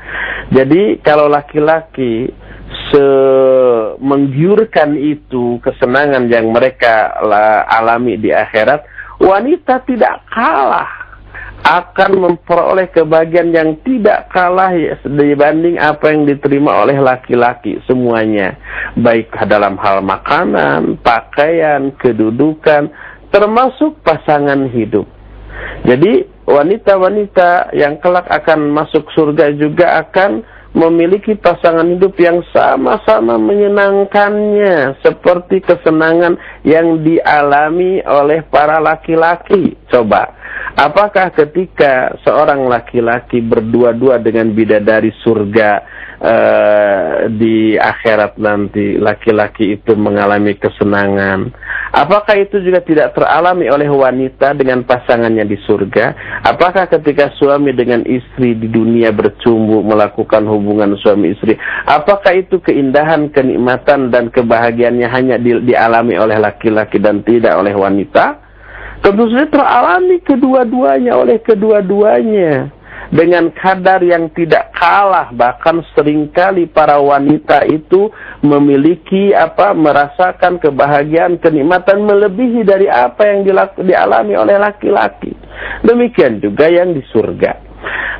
[0.50, 2.32] Jadi kalau laki-laki
[4.00, 7.16] menggiurkan itu kesenangan yang mereka
[7.68, 8.84] alami di akhirat,
[9.16, 11.01] wanita tidak kalah
[11.62, 14.74] akan memperoleh kebahagiaan yang tidak kalah
[15.06, 18.58] dibanding apa yang diterima oleh laki-laki semuanya
[18.98, 22.90] baik dalam hal makanan, pakaian, kedudukan
[23.30, 25.06] termasuk pasangan hidup.
[25.86, 30.42] Jadi wanita-wanita yang kelak akan masuk surga juga akan
[30.72, 39.76] memiliki pasangan hidup yang sama-sama menyenangkannya seperti kesenangan yang dialami oleh para laki-laki.
[39.92, 40.41] Coba
[40.72, 45.70] Apakah ketika seorang laki-laki berdua-dua dengan bidadari surga
[46.16, 51.52] uh, di akhirat nanti laki-laki itu mengalami kesenangan,
[51.92, 56.40] apakah itu juga tidak teralami oleh wanita dengan pasangannya di surga?
[56.48, 61.52] Apakah ketika suami dengan istri di dunia bercumbu melakukan hubungan suami istri,
[61.84, 68.41] apakah itu keindahan, kenikmatan dan kebahagiaannya hanya di, dialami oleh laki-laki dan tidak oleh wanita?
[69.02, 72.70] Tentu saja teralami kedua-duanya oleh kedua-duanya.
[73.12, 78.08] Dengan kadar yang tidak kalah bahkan sering kali para wanita itu
[78.40, 83.44] memiliki apa merasakan kebahagiaan kenikmatan melebihi dari apa yang
[83.84, 85.36] dialami oleh laki-laki.
[85.84, 87.52] Demikian juga yang di surga.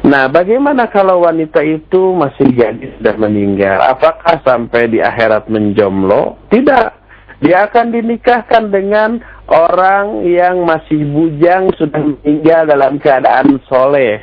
[0.03, 3.81] Nah bagaimana kalau wanita itu masih jadi sudah meninggal?
[3.97, 6.37] Apakah sampai di akhirat menjomlo?
[6.53, 7.02] Tidak
[7.43, 9.19] dia akan dinikahkan dengan
[9.51, 14.23] orang yang masih bujang sudah meninggal dalam keadaan soleh.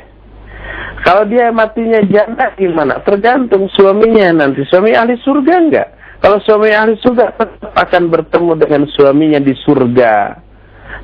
[1.04, 3.00] Kalau dia matinya janda gimana?
[3.04, 4.64] Tergantung suaminya nanti.
[4.68, 5.88] Suami ahli surga enggak?
[6.20, 10.14] Kalau suami ahli surga tetap akan bertemu dengan suaminya di surga.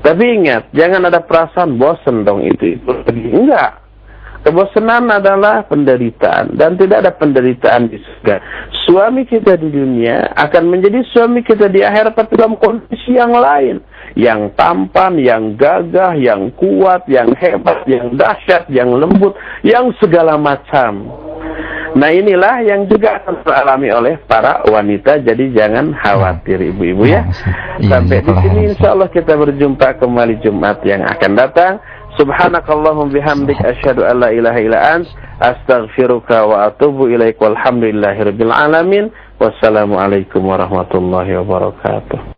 [0.05, 2.93] Tapi ingat, jangan ada perasaan bosan dong itu itu.
[3.13, 3.86] Enggak.
[4.47, 8.39] Kebosanan adalah penderitaan dan tidak ada penderitaan di surga.
[8.87, 13.83] Suami kita di dunia akan menjadi suami kita di akhirat tapi dalam kondisi yang lain.
[14.15, 19.35] Yang tampan, yang gagah, yang kuat, yang hebat, yang dahsyat, yang lembut,
[19.67, 21.11] yang segala macam.
[21.99, 25.27] Nah inilah yang juga akan teralami oleh para wanita.
[25.27, 27.27] Jadi jangan khawatir ibu-ibu ya.
[27.83, 31.83] Iya, Sampai di sini insya Allah kita berjumpa kembali Jumat yang akan datang.
[32.17, 35.07] Subhanakallahum bihamdik asyhadu an la ilaha illa ant
[35.37, 39.13] astaghfiruka wa atubu ilaik walhamdulillahirabbil alamin.
[39.37, 42.33] Wassalamualaikum warahmatullahi wabarakatuh.